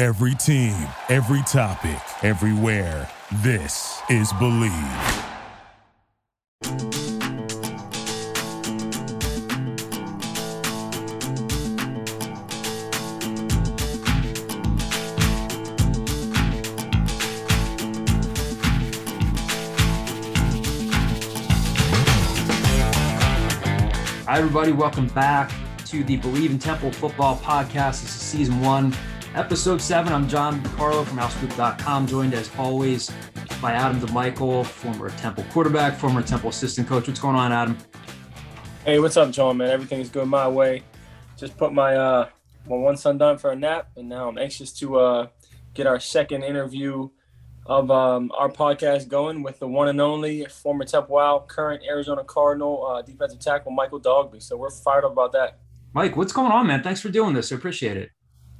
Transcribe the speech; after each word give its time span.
Every 0.00 0.34
team, 0.34 0.88
every 1.10 1.42
topic, 1.42 2.00
everywhere. 2.22 3.06
This 3.42 4.00
is 4.08 4.32
Bleav. 4.32 4.70
Hi, 24.24 24.38
everybody. 24.38 24.72
Welcome 24.72 25.08
back 25.08 25.52
to 25.84 26.02
the 26.02 26.16
Bleav 26.16 26.48
in 26.48 26.58
Temple 26.58 26.90
Football 26.90 27.36
Podcast. 27.36 28.00
This 28.00 28.04
is 28.04 28.10
season 28.12 28.60
one, 28.62 28.94
episode 29.34 29.80
seven. 29.80 30.12
I'm 30.12 30.28
John 30.28 30.62
Carlo 30.76 31.04
from 31.04 31.18
HouseGroup.com, 31.18 32.06
joined 32.06 32.34
as 32.34 32.50
always 32.58 33.10
by 33.60 33.72
Adam 33.72 34.00
DiMichele, 34.00 34.64
former 34.64 35.10
Temple 35.10 35.44
quarterback, 35.52 35.96
former 35.96 36.22
Temple 36.22 36.50
assistant 36.50 36.88
coach. 36.88 37.06
What's 37.06 37.20
going 37.20 37.36
on, 37.36 37.52
Adam? 37.52 37.76
Hey, 38.84 38.98
what's 38.98 39.16
up, 39.16 39.30
John? 39.30 39.58
Man, 39.58 39.70
everything's 39.70 40.08
going 40.08 40.28
my 40.28 40.48
way. 40.48 40.82
Just 41.36 41.56
put 41.56 41.72
my 41.72 41.96
uh 41.96 42.28
my 42.68 42.76
one 42.76 42.96
son 42.96 43.18
down 43.18 43.38
for 43.38 43.50
a 43.50 43.56
nap, 43.56 43.90
and 43.96 44.08
now 44.08 44.28
I'm 44.28 44.38
anxious 44.38 44.72
to 44.74 44.98
uh 44.98 45.26
get 45.74 45.86
our 45.86 46.00
second 46.00 46.42
interview 46.42 47.08
of 47.66 47.90
um, 47.90 48.32
our 48.36 48.48
podcast 48.48 49.06
going 49.06 49.42
with 49.42 49.60
the 49.60 49.66
one 49.66 49.86
and 49.86 50.00
only 50.00 50.44
former 50.46 50.84
Temple 50.84 51.18
Owl, 51.18 51.40
current 51.42 51.82
Arizona 51.88 52.24
Cardinal 52.24 52.84
uh, 52.84 53.02
defensive 53.02 53.38
tackle 53.38 53.70
Michael 53.70 54.00
Dogbe. 54.00 54.42
So 54.42 54.56
we're 54.56 54.70
fired 54.70 55.04
up 55.04 55.12
about 55.12 55.32
that. 55.32 55.58
Mike, 55.92 56.16
what's 56.16 56.32
going 56.32 56.50
on, 56.50 56.66
man? 56.66 56.82
Thanks 56.82 57.00
for 57.00 57.10
doing 57.10 57.34
this. 57.34 57.52
I 57.52 57.56
appreciate 57.56 57.96
it. 57.96 58.10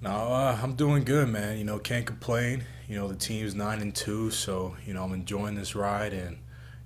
No, 0.02 0.10
uh, 0.10 0.58
I'm 0.62 0.74
doing 0.74 1.04
good, 1.04 1.28
man. 1.28 1.58
You 1.58 1.64
know, 1.64 1.78
can't 1.78 2.06
complain. 2.06 2.64
You 2.88 2.96
know, 2.96 3.06
the 3.06 3.16
team's 3.16 3.54
nine 3.54 3.80
and 3.80 3.94
two, 3.94 4.30
so 4.30 4.74
you 4.86 4.94
know 4.94 5.04
I'm 5.04 5.12
enjoying 5.12 5.54
this 5.54 5.74
ride 5.74 6.12
and 6.12 6.38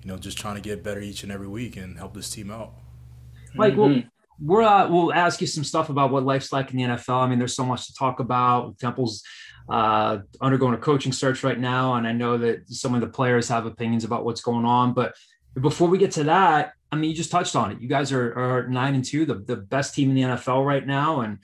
you 0.03 0.09
know 0.09 0.17
just 0.17 0.37
trying 0.37 0.55
to 0.55 0.61
get 0.61 0.83
better 0.83 0.99
each 0.99 1.23
and 1.23 1.31
every 1.31 1.47
week 1.47 1.77
and 1.77 1.97
help 1.97 2.13
this 2.13 2.29
team 2.29 2.51
out. 2.51 2.73
Mike, 3.53 3.73
mm-hmm. 3.73 3.79
we'll, 3.79 4.03
we're 4.39 4.63
uh, 4.63 4.89
we'll 4.89 5.13
ask 5.13 5.39
you 5.39 5.47
some 5.47 5.63
stuff 5.63 5.89
about 5.89 6.11
what 6.11 6.23
life's 6.23 6.51
like 6.51 6.71
in 6.71 6.77
the 6.77 6.83
NFL. 6.83 7.23
I 7.23 7.27
mean, 7.27 7.39
there's 7.39 7.55
so 7.55 7.65
much 7.65 7.87
to 7.87 7.93
talk 7.93 8.19
about. 8.19 8.77
Temple's 8.79 9.23
uh, 9.69 10.19
undergoing 10.41 10.73
a 10.73 10.77
coaching 10.77 11.13
search 11.13 11.41
right 11.43 11.59
now, 11.59 11.95
and 11.95 12.05
I 12.05 12.11
know 12.11 12.37
that 12.37 12.69
some 12.69 12.93
of 12.93 13.01
the 13.01 13.07
players 13.07 13.47
have 13.47 13.65
opinions 13.65 14.03
about 14.03 14.25
what's 14.25 14.41
going 14.41 14.65
on. 14.65 14.93
But 14.93 15.15
before 15.61 15.87
we 15.87 15.97
get 15.97 16.11
to 16.11 16.25
that, 16.25 16.73
I 16.91 16.97
mean, 16.97 17.09
you 17.09 17.15
just 17.15 17.31
touched 17.31 17.55
on 17.55 17.71
it. 17.71 17.81
You 17.81 17.87
guys 17.87 18.11
are, 18.11 18.33
are 18.33 18.67
nine 18.67 18.93
and 18.93 19.05
two, 19.05 19.25
the, 19.25 19.35
the 19.35 19.55
best 19.55 19.95
team 19.95 20.09
in 20.09 20.15
the 20.15 20.21
NFL 20.21 20.65
right 20.65 20.85
now, 20.85 21.21
and 21.21 21.39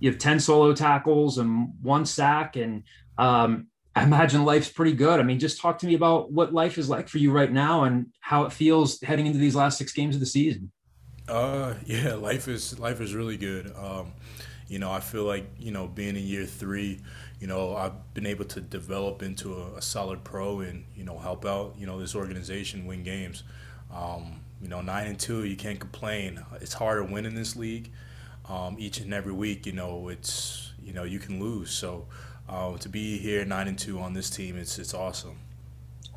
you 0.00 0.10
have 0.10 0.18
ten 0.18 0.40
solo 0.40 0.72
tackles 0.72 1.38
and 1.38 1.70
one 1.82 2.06
sack, 2.06 2.56
and 2.56 2.82
um, 3.18 3.68
I 3.94 4.02
imagine 4.02 4.44
life's 4.44 4.70
pretty 4.70 4.92
good. 4.92 5.20
I 5.20 5.22
mean, 5.22 5.38
just 5.38 5.60
talk 5.60 5.78
to 5.78 5.86
me 5.86 5.94
about 5.94 6.32
what 6.32 6.52
life 6.52 6.78
is 6.78 6.88
like 6.88 7.08
for 7.08 7.18
you 7.18 7.32
right 7.32 7.50
now 7.50 7.84
and 7.84 8.06
how 8.20 8.44
it 8.44 8.52
feels 8.52 9.00
heading 9.00 9.26
into 9.26 9.38
these 9.38 9.54
last 9.54 9.78
six 9.78 9.92
games 9.92 10.14
of 10.14 10.20
the 10.20 10.26
season. 10.26 10.70
Uh, 11.28 11.74
yeah, 11.86 12.14
life 12.14 12.48
is 12.48 12.78
life 12.78 13.00
is 13.00 13.14
really 13.14 13.36
good. 13.36 13.72
Um, 13.76 14.12
you 14.68 14.78
know, 14.78 14.90
I 14.90 15.00
feel 15.00 15.24
like 15.24 15.46
you 15.58 15.70
know 15.70 15.86
being 15.86 16.16
in 16.16 16.24
year 16.24 16.46
three 16.46 17.00
you 17.40 17.46
know, 17.46 17.76
I've 17.76 18.14
been 18.14 18.26
able 18.26 18.44
to 18.46 18.60
develop 18.60 19.22
into 19.22 19.54
a, 19.54 19.76
a, 19.76 19.82
solid 19.82 20.24
pro 20.24 20.60
and 20.60 20.84
you 20.94 21.04
know 21.04 21.18
help 21.18 21.44
out 21.44 21.74
you 21.78 21.86
know 21.86 21.98
this 21.98 22.14
organization 22.14 22.86
win 22.86 23.02
games. 23.02 23.42
Um, 23.92 24.40
you 24.60 24.68
know, 24.68 24.80
nine 24.80 25.06
and 25.06 25.18
two, 25.18 25.44
you 25.44 25.56
can't 25.56 25.78
complain. 25.78 26.42
It's 26.60 26.72
hard 26.72 27.06
to 27.06 27.12
win 27.12 27.26
in 27.26 27.34
this 27.34 27.56
league. 27.56 27.92
Um, 28.48 28.76
each 28.78 29.00
and 29.00 29.12
every 29.12 29.32
week, 29.32 29.66
you 29.66 29.72
know, 29.72 30.08
it's 30.08 30.72
you 30.82 30.92
know 30.92 31.04
you 31.04 31.18
can 31.18 31.40
lose. 31.40 31.70
So 31.70 32.06
uh, 32.48 32.76
to 32.78 32.88
be 32.88 33.18
here 33.18 33.44
nine 33.44 33.68
and 33.68 33.78
two 33.78 33.98
on 33.98 34.12
this 34.12 34.30
team, 34.30 34.56
it's 34.56 34.78
it's 34.78 34.94
awesome. 34.94 35.38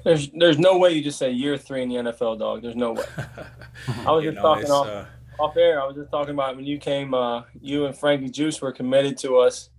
There's 0.03 0.29
there's 0.29 0.59
no 0.59 0.77
way 0.77 0.91
you 0.93 1.03
just 1.03 1.17
say 1.17 1.31
year 1.31 1.57
three 1.57 1.81
in 1.81 1.89
the 1.89 1.95
NFL, 1.95 2.39
dog. 2.39 2.61
There's 2.61 2.75
no 2.75 2.93
way. 2.93 3.05
I 4.05 4.11
was 4.11 4.23
just 4.23 4.35
know, 4.35 4.41
talking 4.41 4.71
off, 4.71 4.87
uh, 4.87 5.05
off 5.39 5.57
air. 5.57 5.81
I 5.81 5.85
was 5.85 5.95
just 5.95 6.11
talking 6.11 6.33
about 6.33 6.55
when 6.55 6.65
you 6.65 6.77
came. 6.77 7.13
Uh, 7.13 7.43
you 7.61 7.85
and 7.85 7.97
Frankie 7.97 8.29
Juice 8.29 8.61
were 8.61 8.71
committed 8.71 9.17
to 9.19 9.37
us 9.37 9.69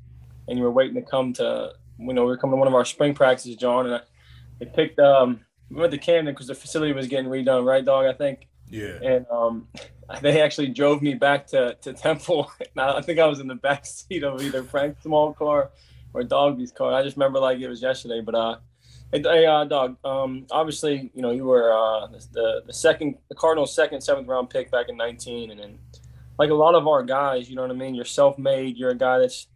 and 0.51 0.59
you 0.59 0.65
were 0.65 0.71
waiting 0.71 0.97
to 0.97 1.03
come 1.03 1.33
to, 1.35 1.73
you 1.99 2.13
know, 2.13 2.23
we 2.23 2.29
were 2.29 2.37
coming 2.37 2.55
to 2.55 2.59
one 2.59 2.69
of 2.69 2.75
our 2.75 2.85
spring 2.85 3.15
practices, 3.15 3.57
John, 3.57 3.87
and 3.87 3.95
I, 3.95 4.01
they 4.59 4.67
picked, 4.67 4.99
um, 4.99 5.41
we 5.71 5.77
went 5.77 5.93
to 5.93 5.99
Camden 5.99 6.35
because 6.35 6.49
the 6.49 6.55
facility 6.55 6.93
was 6.93 7.07
getting 7.07 7.31
redone, 7.31 7.65
right, 7.65 7.85
dog? 7.85 8.07
I 8.07 8.13
think. 8.13 8.49
Yeah. 8.69 8.99
And 9.03 9.27
um, 9.31 9.69
they 10.23 10.41
actually 10.41 10.69
drove 10.69 11.03
me 11.03 11.15
back 11.15 11.47
to, 11.49 11.77
to 11.83 11.93
Temple. 11.93 12.51
I 12.77 13.01
think 13.03 13.19
I 13.19 13.27
was 13.27 13.41
in 13.41 13.49
the 13.49 13.55
back 13.55 13.87
seat 13.87 14.25
of 14.25 14.43
either 14.43 14.63
Frank's 14.63 15.03
small 15.03 15.33
car 15.33 15.71
or 16.15 16.23
Dogbe's 16.23 16.73
car. 16.73 16.93
I 16.93 17.03
just 17.03 17.17
remember 17.17 17.39
like 17.39 17.59
it 17.59 17.69
was 17.69 17.83
yesterday. 17.83 18.21
But 18.21 18.35
uh, 18.35 18.57
hey, 19.13 19.47
uh, 19.47 19.65
dog. 19.65 19.97
Um, 20.05 20.47
obviously, 20.51 21.11
you 21.15 21.23
know, 21.23 21.31
you 21.31 21.45
were 21.45 21.73
uh, 21.73 22.09
the 22.33 22.63
the 22.67 22.73
second, 22.73 23.17
the 23.29 23.35
Cardinals' 23.35 23.75
second, 23.75 24.01
seventh 24.01 24.29
round 24.29 24.51
pick 24.51 24.71
back 24.71 24.89
in 24.89 24.97
'19, 24.97 25.51
and 25.51 25.61
then 25.61 25.79
like 26.39 26.51
a 26.51 26.55
lot 26.55 26.75
of 26.75 26.89
our 26.89 27.03
guys, 27.03 27.51
you 27.51 27.57
know 27.57 27.63
what 27.63 27.71
I 27.71 27.75
mean. 27.75 27.95
You're 27.95 28.05
self-made. 28.05 28.77
You're 28.77 28.91
a 28.91 28.97
guy 28.97 29.19
that's 29.19 29.47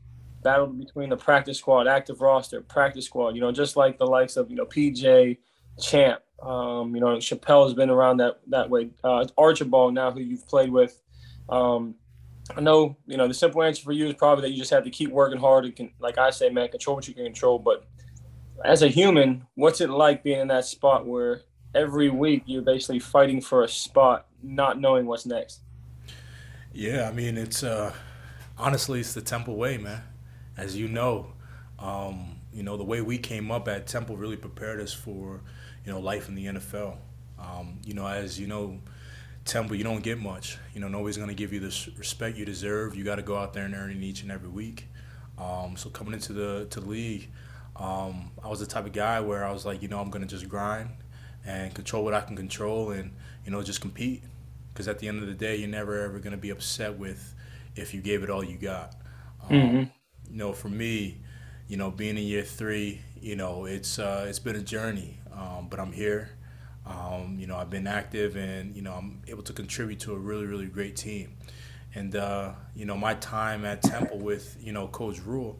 battled 0.42 0.78
between 0.78 1.08
the 1.08 1.16
practice 1.16 1.58
squad, 1.58 1.88
active 1.88 2.20
roster, 2.20 2.60
practice 2.60 3.06
squad. 3.06 3.34
You 3.34 3.40
know, 3.40 3.50
just 3.50 3.76
like 3.76 3.98
the 3.98 4.06
likes 4.06 4.36
of 4.36 4.50
you 4.50 4.56
know 4.56 4.66
PJ, 4.66 5.38
Champ. 5.80 6.20
Um, 6.44 6.94
you 6.94 7.00
know, 7.00 7.16
Chappelle 7.16 7.64
has 7.64 7.74
been 7.74 7.90
around 7.90 8.18
that 8.18 8.40
that 8.48 8.68
way. 8.68 8.90
Uh, 9.02 9.26
Archibald 9.38 9.94
now, 9.94 10.10
who 10.10 10.20
you've 10.20 10.46
played 10.46 10.70
with. 10.70 11.00
Um, 11.48 11.94
I 12.56 12.60
know 12.60 12.96
you 13.06 13.16
know 13.16 13.26
the 13.26 13.34
simple 13.34 13.62
answer 13.62 13.82
for 13.82 13.92
you 13.92 14.06
is 14.06 14.14
probably 14.14 14.42
that 14.42 14.50
you 14.50 14.58
just 14.58 14.70
have 14.70 14.84
to 14.84 14.90
keep 14.90 15.10
working 15.10 15.40
hard 15.40 15.64
and 15.64 15.74
can, 15.74 15.90
like 15.98 16.18
I 16.18 16.30
say, 16.30 16.50
man, 16.50 16.68
control 16.68 16.96
what 16.96 17.08
you 17.08 17.14
can 17.14 17.24
control. 17.24 17.58
But 17.58 17.86
as 18.64 18.82
a 18.82 18.88
human, 18.88 19.46
what's 19.54 19.80
it 19.80 19.90
like 19.90 20.22
being 20.22 20.40
in 20.40 20.48
that 20.48 20.64
spot 20.64 21.06
where 21.06 21.42
every 21.74 22.10
week 22.10 22.42
you're 22.46 22.62
basically 22.62 22.98
fighting 22.98 23.40
for 23.40 23.64
a 23.64 23.68
spot, 23.68 24.26
not 24.42 24.80
knowing 24.80 25.06
what's 25.06 25.26
next? 25.26 25.60
Yeah, 26.72 27.08
I 27.08 27.12
mean, 27.12 27.38
it's 27.38 27.62
uh, 27.62 27.94
honestly, 28.58 29.00
it's 29.00 29.14
the 29.14 29.22
Temple 29.22 29.56
way, 29.56 29.78
man 29.78 30.02
as 30.56 30.76
you 30.76 30.88
know, 30.88 31.32
um, 31.78 32.36
you 32.52 32.62
know 32.62 32.76
the 32.76 32.84
way 32.84 33.00
we 33.00 33.18
came 33.18 33.50
up 33.50 33.68
at 33.68 33.86
Temple 33.86 34.16
really 34.16 34.36
prepared 34.36 34.80
us 34.80 34.92
for 34.92 35.42
you 35.84 35.92
know 35.92 36.00
life 36.00 36.28
in 36.28 36.34
the 36.34 36.46
NFL. 36.46 36.96
Um, 37.38 37.78
you 37.84 37.94
know, 37.94 38.06
as 38.06 38.38
you 38.38 38.46
know, 38.46 38.80
Temple, 39.44 39.76
you 39.76 39.84
don't 39.84 40.02
get 40.02 40.18
much. 40.18 40.58
You 40.74 40.80
know, 40.80 40.88
nobody's 40.88 41.16
going 41.16 41.28
to 41.28 41.34
give 41.34 41.52
you 41.52 41.60
the 41.60 41.90
respect 41.96 42.36
you 42.36 42.44
deserve. 42.44 42.94
You 42.96 43.04
got 43.04 43.16
to 43.16 43.22
go 43.22 43.36
out 43.36 43.52
there 43.52 43.64
and 43.64 43.74
earn 43.74 43.90
it 43.90 43.96
each 44.02 44.22
and 44.22 44.30
every 44.30 44.48
week. 44.48 44.86
Um, 45.38 45.76
so 45.76 45.90
coming 45.90 46.14
into 46.14 46.32
the 46.32 46.66
to 46.70 46.80
the 46.80 46.88
league, 46.88 47.30
um, 47.76 48.30
I 48.42 48.48
was 48.48 48.60
the 48.60 48.66
type 48.66 48.86
of 48.86 48.92
guy 48.92 49.20
where 49.20 49.44
I 49.44 49.52
was 49.52 49.66
like, 49.66 49.82
you 49.82 49.88
know, 49.88 50.00
I'm 50.00 50.10
going 50.10 50.22
to 50.26 50.28
just 50.28 50.48
grind 50.48 50.90
and 51.44 51.74
control 51.74 52.04
what 52.04 52.14
I 52.14 52.20
can 52.22 52.36
control, 52.36 52.90
and 52.90 53.10
you 53.44 53.50
know, 53.50 53.62
just 53.62 53.80
compete. 53.80 54.22
Because 54.72 54.88
at 54.88 54.98
the 54.98 55.06
end 55.06 55.20
of 55.20 55.28
the 55.28 55.34
day, 55.34 55.56
you're 55.56 55.68
never 55.68 56.02
ever 56.02 56.18
going 56.18 56.32
to 56.32 56.38
be 56.38 56.50
upset 56.50 56.98
with 56.98 57.34
if 57.76 57.94
you 57.94 58.00
gave 58.00 58.22
it 58.22 58.30
all 58.30 58.42
you 58.44 58.56
got. 58.56 58.94
Um, 59.42 59.50
mm-hmm 59.50 59.82
you 60.30 60.36
know, 60.36 60.52
for 60.52 60.68
me, 60.68 61.18
you 61.68 61.76
know, 61.76 61.90
being 61.90 62.16
in 62.18 62.24
year 62.24 62.42
three, 62.42 63.00
you 63.20 63.36
know, 63.36 63.64
it's 63.64 63.98
uh, 63.98 64.26
it's 64.28 64.38
been 64.38 64.56
a 64.56 64.62
journey, 64.62 65.18
um, 65.32 65.68
but 65.70 65.80
I'm 65.80 65.92
here. 65.92 66.30
Um, 66.86 67.38
you 67.38 67.46
know, 67.46 67.56
I've 67.56 67.70
been 67.70 67.86
active, 67.86 68.36
and 68.36 68.76
you 68.76 68.82
know, 68.82 68.92
I'm 68.92 69.22
able 69.28 69.42
to 69.44 69.52
contribute 69.52 70.00
to 70.00 70.12
a 70.12 70.18
really, 70.18 70.46
really 70.46 70.66
great 70.66 70.96
team. 70.96 71.32
And 71.94 72.14
uh, 72.14 72.52
you 72.74 72.84
know, 72.84 72.96
my 72.96 73.14
time 73.14 73.64
at 73.64 73.82
Temple 73.82 74.18
with 74.18 74.56
you 74.60 74.72
know 74.72 74.88
Coach 74.88 75.20
Rhule, 75.20 75.58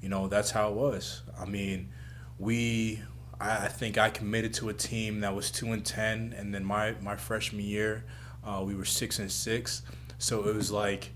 you 0.00 0.08
know, 0.08 0.28
that's 0.28 0.50
how 0.50 0.70
it 0.70 0.74
was. 0.74 1.22
I 1.38 1.44
mean, 1.44 1.90
we, 2.38 3.00
I, 3.38 3.66
I 3.66 3.68
think 3.68 3.98
I 3.98 4.08
committed 4.08 4.54
to 4.54 4.70
a 4.70 4.74
team 4.74 5.20
that 5.20 5.34
was 5.34 5.50
two 5.50 5.72
and 5.72 5.84
ten, 5.84 6.34
and 6.36 6.54
then 6.54 6.64
my 6.64 6.94
my 7.02 7.16
freshman 7.16 7.64
year, 7.64 8.04
uh, 8.42 8.62
we 8.64 8.74
were 8.74 8.86
six 8.86 9.18
and 9.18 9.30
six. 9.30 9.82
So 10.16 10.48
it 10.48 10.54
was 10.54 10.70
like, 10.70 11.10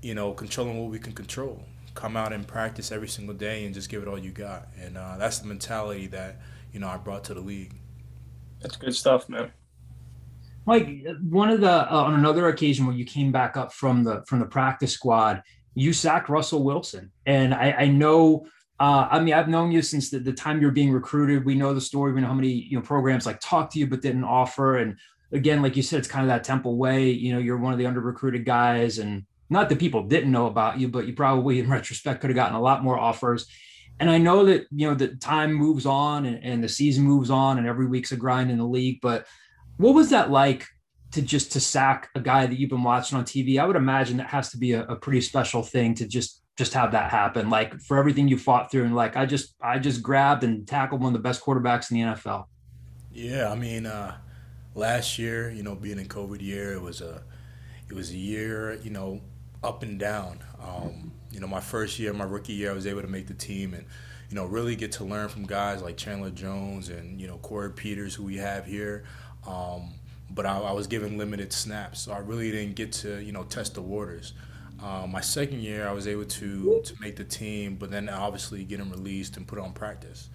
you 0.00 0.14
know, 0.14 0.32
controlling 0.32 0.80
what 0.80 0.90
we 0.90 0.98
can 0.98 1.12
control 1.12 1.62
come 1.94 2.16
out 2.16 2.32
and 2.32 2.46
practice 2.46 2.90
every 2.92 3.08
single 3.08 3.34
day 3.34 3.64
and 3.64 3.74
just 3.74 3.88
give 3.88 4.02
it 4.02 4.08
all 4.08 4.18
you 4.18 4.30
got. 4.30 4.68
And 4.80 4.96
uh, 4.96 5.16
that's 5.18 5.38
the 5.38 5.48
mentality 5.48 6.06
that 6.08 6.40
you 6.72 6.80
know 6.80 6.88
I 6.88 6.96
brought 6.96 7.24
to 7.24 7.34
the 7.34 7.40
league. 7.40 7.74
That's 8.60 8.76
good 8.76 8.94
stuff, 8.94 9.28
man. 9.28 9.52
Mike, 10.64 11.04
one 11.28 11.50
of 11.50 11.60
the 11.60 11.92
uh, 11.92 12.04
on 12.04 12.14
another 12.14 12.48
occasion 12.48 12.86
when 12.86 12.96
you 12.96 13.04
came 13.04 13.32
back 13.32 13.56
up 13.56 13.72
from 13.72 14.04
the 14.04 14.22
from 14.26 14.38
the 14.38 14.46
practice 14.46 14.92
squad, 14.92 15.42
you 15.74 15.92
sacked 15.92 16.28
Russell 16.28 16.62
Wilson, 16.62 17.10
and 17.26 17.54
I, 17.54 17.72
I 17.72 17.86
know. 17.88 18.46
Uh, 18.80 19.06
I 19.10 19.20
mean, 19.20 19.34
I've 19.34 19.48
known 19.48 19.70
you 19.70 19.80
since 19.80 20.10
the, 20.10 20.18
the 20.18 20.32
time 20.32 20.60
you're 20.60 20.72
being 20.72 20.90
recruited. 20.90 21.44
We 21.44 21.54
know 21.54 21.72
the 21.72 21.80
story. 21.80 22.12
We 22.12 22.20
know 22.20 22.26
how 22.28 22.34
many 22.34 22.48
you 22.48 22.78
know 22.78 22.82
programs 22.82 23.26
like 23.26 23.40
talked 23.40 23.72
to 23.72 23.78
you 23.78 23.86
but 23.86 24.02
didn't 24.02 24.24
offer. 24.24 24.78
And 24.78 24.96
again, 25.32 25.62
like 25.62 25.76
you 25.76 25.82
said, 25.82 25.98
it's 25.98 26.08
kind 26.08 26.24
of 26.24 26.28
that 26.28 26.44
Temple 26.44 26.76
way. 26.76 27.10
You 27.10 27.32
know, 27.32 27.38
you're 27.38 27.58
one 27.58 27.72
of 27.72 27.78
the 27.78 27.86
under 27.86 28.00
recruited 28.00 28.44
guys, 28.44 28.98
and 28.98 29.24
not 29.52 29.68
that 29.68 29.78
people 29.78 30.02
didn't 30.02 30.32
know 30.32 30.46
about 30.46 30.80
you, 30.80 30.88
but 30.88 31.06
you 31.06 31.12
probably 31.12 31.60
in 31.60 31.70
retrospect 31.76 32.20
could 32.20 32.30
have 32.30 32.36
gotten 32.36 32.56
a 32.56 32.60
lot 32.60 32.82
more 32.82 32.98
offers. 32.98 33.46
And 34.00 34.10
I 34.10 34.18
know 34.18 34.46
that, 34.46 34.66
you 34.72 34.88
know, 34.88 34.94
the 34.94 35.08
time 35.08 35.52
moves 35.52 35.86
on 35.86 36.24
and, 36.24 36.42
and 36.42 36.64
the 36.64 36.68
season 36.68 37.04
moves 37.04 37.30
on 37.30 37.58
and 37.58 37.66
every 37.66 37.86
week's 37.86 38.10
a 38.10 38.16
grind 38.16 38.50
in 38.50 38.58
the 38.58 38.66
league. 38.66 39.00
But 39.00 39.26
what 39.76 39.94
was 39.94 40.10
that 40.10 40.30
like 40.30 40.66
to 41.12 41.22
just 41.22 41.52
to 41.52 41.60
sack 41.60 42.08
a 42.14 42.20
guy 42.20 42.46
that 42.46 42.58
you've 42.58 42.70
been 42.70 42.82
watching 42.82 43.18
on 43.18 43.24
TV? 43.24 43.60
I 43.60 43.66
would 43.66 43.76
imagine 43.76 44.16
that 44.16 44.28
has 44.28 44.50
to 44.50 44.58
be 44.58 44.72
a, 44.72 44.84
a 44.84 44.96
pretty 44.96 45.20
special 45.20 45.62
thing 45.62 45.94
to 45.96 46.08
just 46.08 46.42
just 46.58 46.74
have 46.74 46.92
that 46.92 47.10
happen? 47.10 47.50
Like 47.50 47.80
for 47.80 47.98
everything 47.98 48.28
you 48.28 48.38
fought 48.38 48.70
through, 48.70 48.84
and 48.84 48.94
like 48.94 49.16
I 49.16 49.26
just 49.26 49.54
I 49.62 49.78
just 49.78 50.02
grabbed 50.02 50.44
and 50.44 50.66
tackled 50.66 51.00
one 51.00 51.14
of 51.14 51.22
the 51.22 51.26
best 51.26 51.42
quarterbacks 51.42 51.90
in 51.90 51.98
the 51.98 52.02
NFL. 52.04 52.46
Yeah, 53.12 53.50
I 53.50 53.54
mean, 53.54 53.86
uh, 53.86 54.16
last 54.74 55.18
year, 55.18 55.50
you 55.50 55.62
know, 55.62 55.74
being 55.74 55.98
in 55.98 56.08
COVID 56.08 56.40
year, 56.40 56.72
it 56.72 56.80
was 56.80 57.00
a 57.00 57.22
it 57.88 57.94
was 57.94 58.10
a 58.10 58.16
year, 58.16 58.74
you 58.82 58.90
know, 58.90 59.20
up 59.62 59.82
and 59.82 59.98
down. 59.98 60.38
Um, 60.62 61.12
you 61.30 61.40
know, 61.40 61.46
my 61.46 61.60
first 61.60 61.98
year, 61.98 62.12
my 62.12 62.24
rookie 62.24 62.52
year, 62.52 62.70
I 62.70 62.74
was 62.74 62.86
able 62.86 63.02
to 63.02 63.08
make 63.08 63.26
the 63.26 63.34
team 63.34 63.74
and 63.74 63.84
you 64.28 64.36
know 64.36 64.46
really 64.46 64.76
get 64.76 64.92
to 64.92 65.04
learn 65.04 65.28
from 65.28 65.44
guys 65.44 65.82
like 65.82 65.96
Chandler 65.96 66.30
Jones 66.30 66.88
and 66.88 67.20
you 67.20 67.26
know 67.26 67.36
Corey 67.38 67.70
Peters, 67.70 68.14
who 68.14 68.24
we 68.24 68.36
have 68.36 68.64
here. 68.66 69.04
Um, 69.46 69.94
but 70.30 70.46
I, 70.46 70.58
I, 70.58 70.72
was 70.72 70.86
given 70.86 71.18
limited 71.18 71.52
snaps, 71.52 72.00
so 72.00 72.12
I 72.12 72.18
really 72.18 72.50
didn't 72.50 72.74
get 72.74 72.92
to 72.92 73.22
you 73.22 73.32
know 73.32 73.44
test 73.44 73.74
the 73.74 73.82
waters. 73.82 74.32
Um, 74.82 75.12
my 75.12 75.20
second 75.20 75.60
year, 75.60 75.86
I 75.86 75.92
was 75.92 76.06
able 76.06 76.24
to 76.24 76.80
to 76.82 76.94
make 77.00 77.16
the 77.16 77.24
team, 77.24 77.76
but 77.76 77.90
then 77.90 78.08
obviously 78.08 78.64
get 78.64 78.80
him 78.80 78.90
released 78.90 79.36
and 79.36 79.46
put 79.46 79.58
on 79.58 79.72
practice. 79.72 80.28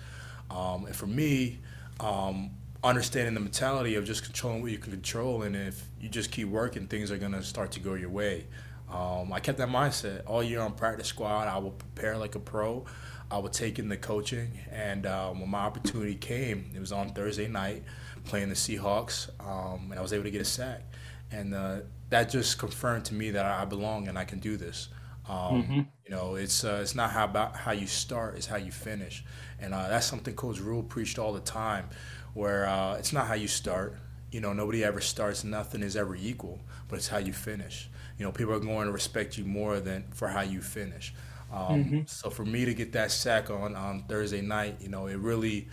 Um, 0.49 0.85
and 0.85 0.95
for 0.95 1.07
me, 1.07 1.59
um, 1.99 2.51
understanding 2.83 3.33
the 3.33 3.39
mentality 3.39 3.95
of 3.95 4.05
just 4.05 4.23
controlling 4.23 4.61
what 4.61 4.71
you 4.71 4.77
can 4.77 4.91
control, 4.91 5.41
and 5.41 5.55
if 5.55 5.83
you 5.99 6.07
just 6.07 6.31
keep 6.31 6.47
working, 6.47 6.87
things 6.87 7.11
are 7.11 7.17
gonna 7.17 7.43
start 7.43 7.71
to 7.71 7.79
go 7.79 7.95
your 7.95 8.09
way. 8.09 8.45
Um, 8.91 9.33
I 9.33 9.39
kept 9.39 9.57
that 9.57 9.69
mindset 9.69 10.23
all 10.25 10.41
year 10.41 10.61
on 10.61 10.73
practice 10.73 11.07
squad. 11.07 11.47
I 11.47 11.57
would 11.57 11.77
prepare 11.77 12.17
like 12.17 12.35
a 12.35 12.39
pro. 12.39 12.85
I 13.29 13.37
would 13.37 13.51
take 13.51 13.77
in 13.77 13.89
the 13.89 13.97
coaching, 13.97 14.57
and 14.71 15.05
uh, 15.05 15.31
when 15.31 15.49
my 15.49 15.59
opportunity 15.59 16.15
came, 16.15 16.71
it 16.73 16.79
was 16.79 16.93
on 16.93 17.09
Thursday 17.09 17.47
night 17.47 17.83
playing 18.23 18.47
the 18.47 18.55
Seahawks, 18.55 19.29
um, 19.45 19.91
and 19.91 19.99
I 19.99 20.01
was 20.01 20.13
able 20.13 20.23
to 20.23 20.31
get 20.31 20.41
a 20.41 20.45
sack, 20.45 20.83
and 21.29 21.53
uh, 21.53 21.79
that 22.09 22.29
just 22.29 22.57
confirmed 22.57 23.03
to 23.05 23.13
me 23.13 23.31
that 23.31 23.45
I 23.45 23.65
belong 23.65 24.07
and 24.07 24.17
I 24.17 24.23
can 24.23 24.39
do 24.39 24.55
this. 24.55 24.87
Um, 25.27 25.35
mm-hmm. 25.35 25.81
You 26.05 26.11
know, 26.11 26.35
it's 26.35 26.63
uh, 26.63 26.79
it's 26.81 26.95
not 26.95 27.11
how 27.11 27.25
about 27.25 27.57
how 27.57 27.73
you 27.73 27.85
start, 27.85 28.37
it's 28.37 28.47
how 28.47 28.55
you 28.55 28.71
finish, 28.71 29.25
and 29.59 29.73
uh, 29.73 29.89
that's 29.89 30.05
something 30.05 30.33
Coach 30.33 30.61
Rhule 30.61 30.83
preached 30.83 31.19
all 31.19 31.33
the 31.33 31.41
time, 31.41 31.89
where 32.33 32.65
uh, 32.65 32.95
it's 32.95 33.11
not 33.11 33.27
how 33.27 33.33
you 33.33 33.49
start. 33.49 33.97
You 34.31 34.39
know, 34.39 34.53
nobody 34.53 34.85
ever 34.85 35.01
starts. 35.01 35.43
Nothing 35.43 35.83
is 35.83 35.97
ever 35.97 36.15
equal, 36.15 36.61
but 36.87 36.95
it's 36.95 37.09
how 37.09 37.17
you 37.17 37.33
finish. 37.33 37.89
You 38.17 38.25
know, 38.25 38.31
people 38.31 38.53
are 38.53 38.59
going 38.59 38.87
to 38.87 38.91
respect 38.91 39.37
you 39.37 39.45
more 39.45 39.79
than 39.79 40.05
for 40.13 40.27
how 40.27 40.41
you 40.41 40.61
finish. 40.61 41.13
Um, 41.51 41.83
mm-hmm. 41.83 41.99
So 42.07 42.29
for 42.29 42.43
me 42.43 42.65
to 42.65 42.73
get 42.73 42.91
that 42.93 43.11
sack 43.11 43.49
on 43.49 43.75
on 43.75 44.03
Thursday 44.03 44.41
night, 44.41 44.77
you 44.81 44.89
know, 44.89 45.07
it 45.07 45.17
really 45.17 45.67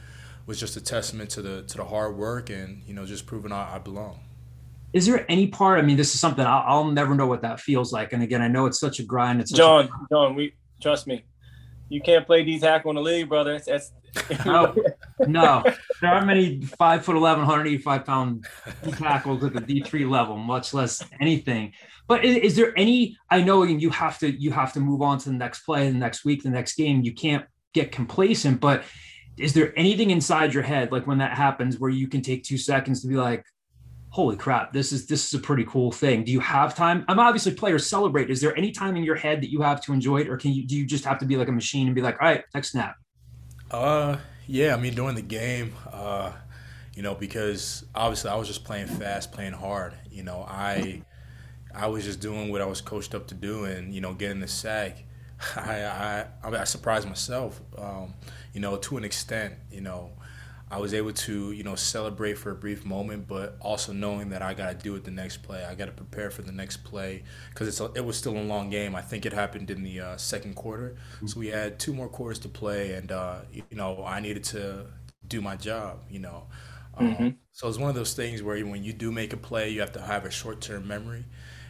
was 0.47 0.61
just 0.61 0.77
a 0.77 0.81
testament 0.81 1.31
to 1.31 1.43
the 1.43 1.63
to 1.63 1.77
the 1.79 1.85
hard 1.85 2.17
work 2.17 2.51
and 2.51 2.83
you 2.87 2.95
know 2.95 3.07
just 3.07 3.27
proving 3.27 3.53
I, 3.53 3.77
I 3.77 3.79
belong. 3.79 4.21
Is 4.93 5.07
there 5.07 5.25
any 5.29 5.49
part? 5.49 5.81
I 5.81 5.83
mean, 5.83 5.97
this 5.97 6.15
is 6.15 6.21
something 6.21 6.47
I'll, 6.47 6.63
I'll, 6.67 6.85
never 6.85 7.17
know 7.17 7.27
what 7.27 7.43
that 7.43 7.59
feels 7.59 7.93
like. 7.93 8.13
And 8.13 8.23
again, 8.23 8.41
I 8.41 8.47
know 8.47 8.67
it's 8.67 8.79
such 8.79 9.01
a 9.01 9.03
grind. 9.03 9.41
It's 9.41 9.51
John, 9.51 9.87
a- 9.87 10.15
John, 10.15 10.37
we 10.37 10.55
trust 10.81 11.09
me. 11.09 11.25
You 11.95 12.01
can't 12.01 12.27
play 12.27 12.43
D 12.43 12.59
tackle 12.59 12.91
in 12.91 12.97
the 12.97 13.03
league, 13.03 13.29
brother. 13.29 13.57
That's 13.59 13.93
no, 14.45 14.75
no. 15.21 15.63
There 16.01 16.11
aren't 16.11 16.27
many 16.27 16.61
five 16.63 17.05
foot 17.05 17.15
11, 17.15 17.47
185 17.47 18.05
pound 18.05 18.47
tackles 18.99 19.45
at 19.45 19.53
the 19.53 19.61
D3 19.61 20.11
level, 20.11 20.37
much 20.37 20.75
less 20.75 21.05
anything. 21.21 21.73
But 22.09 22.25
is, 22.25 22.37
is, 22.37 22.57
there 22.57 22.77
any? 22.77 23.17
I 23.31 23.43
know 23.43 23.63
you 23.63 23.91
have 23.91 24.19
to 24.19 24.31
you 24.31 24.51
have 24.51 24.73
to 24.73 24.81
move 24.81 25.03
on 25.03 25.19
to 25.19 25.29
the 25.29 25.37
next 25.37 25.61
play, 25.61 25.89
the 25.89 25.97
next 25.97 26.25
week, 26.25 26.43
the 26.43 26.51
next 26.51 26.75
game. 26.75 27.03
You 27.03 27.15
can't 27.15 27.45
get 27.75 27.93
complacent. 27.93 28.61
But 28.61 28.83
is 29.39 29.53
there 29.53 29.73
anything 29.79 30.11
inside 30.11 30.53
your 30.53 30.65
head, 30.65 30.91
like 30.91 31.07
when 31.07 31.19
that 31.19 31.37
happens, 31.37 31.79
where 31.79 31.91
you 31.91 32.09
can 32.09 32.23
take 32.23 32.43
two 32.43 32.59
seconds 32.59 33.03
to 33.03 33.09
be 33.09 33.15
like, 33.15 33.45
"Holy 34.15 34.37
crap, 34.37 34.73
this 34.73 34.93
is 34.93 35.07
this 35.07 35.27
is 35.27 35.35
a 35.35 35.43
pretty 35.43 35.65
cool 35.65 35.91
thing." 35.91 36.23
Do 36.23 36.31
you 36.31 36.39
have 36.39 36.75
time? 36.77 37.05
I'm 37.09 37.19
obviously 37.19 37.53
players 37.53 37.85
celebrate. 37.85 38.31
Is 38.31 38.41
there 38.41 38.57
any 38.57 38.71
time 38.71 38.97
in 38.97 39.03
your 39.03 39.17
head 39.17 39.43
that 39.43 39.51
you 39.51 39.61
have 39.63 39.81
to 39.83 39.93
enjoy 39.93 40.19
it, 40.21 40.29
or 40.29 40.37
can 40.37 40.53
you 40.53 40.65
do 40.67 40.77
you 40.77 40.87
just 40.87 41.05
have 41.05 41.19
to 41.19 41.27
be 41.27 41.37
like 41.37 41.49
a 41.49 41.53
machine 41.53 41.87
and 41.89 41.95
be 41.95 42.01
like, 42.01 42.21
"All 42.21 42.29
right, 42.29 42.45
next 42.55 42.71
snap"? 42.71 42.95
Uh, 43.71 44.19
yeah. 44.47 44.75
I 44.75 44.79
mean, 44.79 44.95
during 44.95 45.17
the 45.17 45.23
game, 45.23 45.75
uh, 45.93 46.31
you 46.95 47.03
know, 47.03 47.17
because 47.17 47.85
obviously 47.95 48.31
I 48.31 48.37
was 48.37 48.47
just 48.47 48.65
playing 48.65 48.87
fast, 48.87 49.33
playing 49.33 49.55
hard. 49.55 49.95
You 50.11 50.23
know, 50.23 50.47
I 50.49 51.03
I 51.75 51.89
was 51.89 52.05
just 52.05 52.21
doing 52.21 52.53
what 52.53 52.61
I 52.61 52.67
was 52.67 52.81
coached 52.81 53.15
up 53.15 53.27
to 53.29 53.35
do, 53.35 53.65
and 53.65 53.93
you 53.93 54.01
know, 54.01 54.15
getting 54.15 54.41
the 54.41 54.49
sack. 54.49 55.03
I 55.57 55.85
I 55.85 56.27
I, 56.45 56.65
surprised 56.65 57.09
myself, 57.09 57.61
um, 57.77 58.15
you 58.53 58.61
know, 58.61 58.77
to 58.77 58.97
an 58.97 59.05
extent. 59.05 59.55
You 59.73 59.81
know, 59.81 60.13
I 60.75 60.79
was 60.79 60.93
able 60.93 61.13
to 61.13 61.53
you 61.53 61.63
know 61.63 61.77
celebrate 61.77 62.35
for 62.35 62.51
a 62.51 62.55
brief 62.55 62.85
moment, 62.85 63.29
but 63.29 63.57
also 63.61 63.93
knowing 63.93 64.31
that 64.31 64.43
I 64.43 64.55
got 64.55 64.71
to 64.71 64.75
do 64.75 64.97
it 64.97 65.05
the 65.05 65.13
next 65.13 65.39
play. 65.45 65.65
I 65.65 65.77
got 65.77 65.85
to 65.85 65.93
prepare 65.93 66.33
for 66.33 66.43
the 66.43 66.51
next 66.51 66.79
play 66.79 67.23
because 67.51 67.69
it's 67.69 67.81
a, 67.81 67.93
it 67.95 68.05
was 68.05 68.17
still 68.17 68.37
a 68.37 68.43
long 68.43 68.71
game. 68.71 68.97
I 68.97 69.01
think 69.01 69.25
it 69.25 69.33
happened 69.33 69.71
in 69.71 69.85
the 69.85 70.01
uh, 70.01 70.17
second 70.17 70.57
quarter, 70.57 70.97
mm-hmm. 71.17 71.29
so 71.29 71.39
we 71.39 71.47
had 71.47 71.79
two 71.79 71.95
more 71.95 72.09
quarters 72.09 72.41
to 72.41 72.49
play, 72.49 72.95
and 72.95 73.13
uh, 73.13 73.43
you 73.53 73.63
know 73.71 74.05
I 74.05 74.19
needed 74.19 74.43
to 74.45 74.87
do 75.29 75.41
my 75.41 75.55
job. 75.55 76.01
You 76.11 76.19
know. 76.19 76.47
Um, 76.97 77.09
mm-hmm. 77.09 77.29
so 77.53 77.69
it's 77.69 77.79
one 77.79 77.89
of 77.89 77.97
those 77.97 78.15
things 78.15 78.43
where 78.43 78.65
when 78.67 78.83
you 78.83 78.93
do 78.93 79.13
make 79.13 79.33
a 79.33 79.37
play, 79.37 79.71
you 79.71 79.81
have 79.81 79.93
to 79.93 80.01
have 80.01 80.25
a 80.25 80.31
short-term 80.31 80.87
memory 80.87 81.25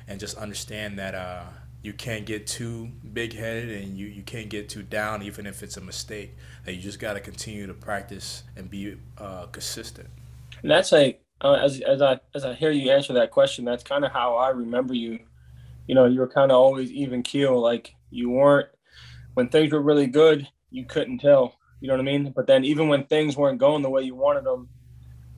and 0.07 0.21
just 0.21 0.37
understand 0.37 0.99
that 0.99 1.15
uh, 1.15 1.45
you 1.85 1.93
can't 1.93 2.25
get 2.25 2.47
too 2.47 2.89
big 3.13 3.35
headed 3.35 3.83
and 3.83 3.99
you, 3.99 4.07
you 4.07 4.23
can't 4.23 4.49
get 4.49 4.71
too 4.71 4.83
down 4.83 5.23
even 5.23 5.47
if 5.47 5.63
it's 5.63 5.77
a 5.77 5.83
mistake. 5.83 6.35
That 6.65 6.75
you 6.75 6.81
just 6.81 6.99
got 6.99 7.13
to 7.13 7.21
continue 7.21 7.67
to 7.67 7.75
practice 7.75 8.43
and 8.57 8.71
be 8.71 8.97
uh, 9.19 9.47
consistent. 9.47 10.09
And 10.63 10.71
that's 10.71 10.91
like 10.93 11.23
uh, 11.43 11.53
as 11.53 11.81
as 11.83 12.01
I 12.01 12.21
as 12.35 12.47
I 12.47 12.55
hear 12.55 12.71
you 12.71 12.91
answer 12.91 13.13
that 13.13 13.31
question, 13.31 13.67
that's 13.67 13.85
kind 13.85 14.03
of 14.03 14.13
how 14.13 14.35
I 14.37 14.49
remember 14.49 14.95
you. 14.95 15.21
You 15.87 15.95
know, 15.95 16.07
you 16.07 16.21
were 16.21 16.29
kind 16.29 16.51
of 16.51 16.57
always 16.57 16.91
even 16.91 17.23
keel. 17.23 17.61
Like 17.61 17.95
you 18.11 18.31
weren't 18.31 18.71
when 19.35 19.51
things 19.51 19.71
were 19.71 19.83
really 19.83 20.07
good, 20.07 20.49
you 20.71 20.87
couldn't 20.87 21.19
tell. 21.19 21.55
You 21.81 21.89
know 21.89 21.95
what 21.95 22.01
I 22.01 22.05
mean? 22.05 22.33
But 22.35 22.47
then 22.47 22.65
even 22.65 22.89
when 22.89 23.05
things 23.05 23.37
weren't 23.37 23.59
going 23.59 23.83
the 23.83 23.91
way 23.91 24.01
you 24.01 24.15
wanted 24.15 24.45
them, 24.45 24.71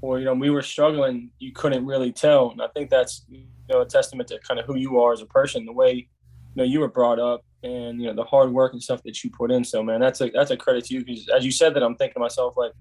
or 0.01 0.21
you 0.21 0.27
know 0.27 0.35
we 0.35 0.51
were 0.51 0.63
struggling, 0.63 1.33
you 1.41 1.51
couldn't 1.51 1.85
really 1.85 2.13
tell. 2.13 2.53
And 2.53 2.63
I 2.63 2.69
think 2.69 2.89
that's 2.89 3.25
you 3.29 3.43
know 3.69 3.81
a 3.81 3.87
testament 3.87 4.29
to 4.29 4.39
kind 4.39 4.61
of 4.61 4.67
who 4.67 4.77
you 4.77 5.01
are 5.01 5.13
as 5.13 5.23
a 5.23 5.27
person, 5.27 5.67
the 5.67 5.73
way 5.73 6.09
know 6.57 6.65
you 6.65 6.81
were 6.81 6.89
brought 6.89 7.19
up, 7.19 7.45
and 7.63 8.01
you 8.01 8.07
know 8.07 8.15
the 8.15 8.25
hard 8.25 8.53
work 8.53 8.73
and 8.73 8.83
stuff 8.83 9.03
that 9.05 9.23
you 9.23 9.31
put 9.31 9.51
in. 9.51 9.65
So 9.65 9.83
man, 9.83 10.01
that's 10.01 10.21
a 10.21 10.31
that's 10.31 10.51
a 10.51 10.57
credit 10.57 10.85
to 10.87 10.95
you 10.95 11.05
because 11.05 11.29
as 11.29 11.45
you 11.45 11.51
said 11.51 11.75
that, 11.75 11.83
I'm 11.83 11.97
thinking 11.97 12.15
to 12.15 12.21
myself 12.21 12.57
like, 12.57 12.73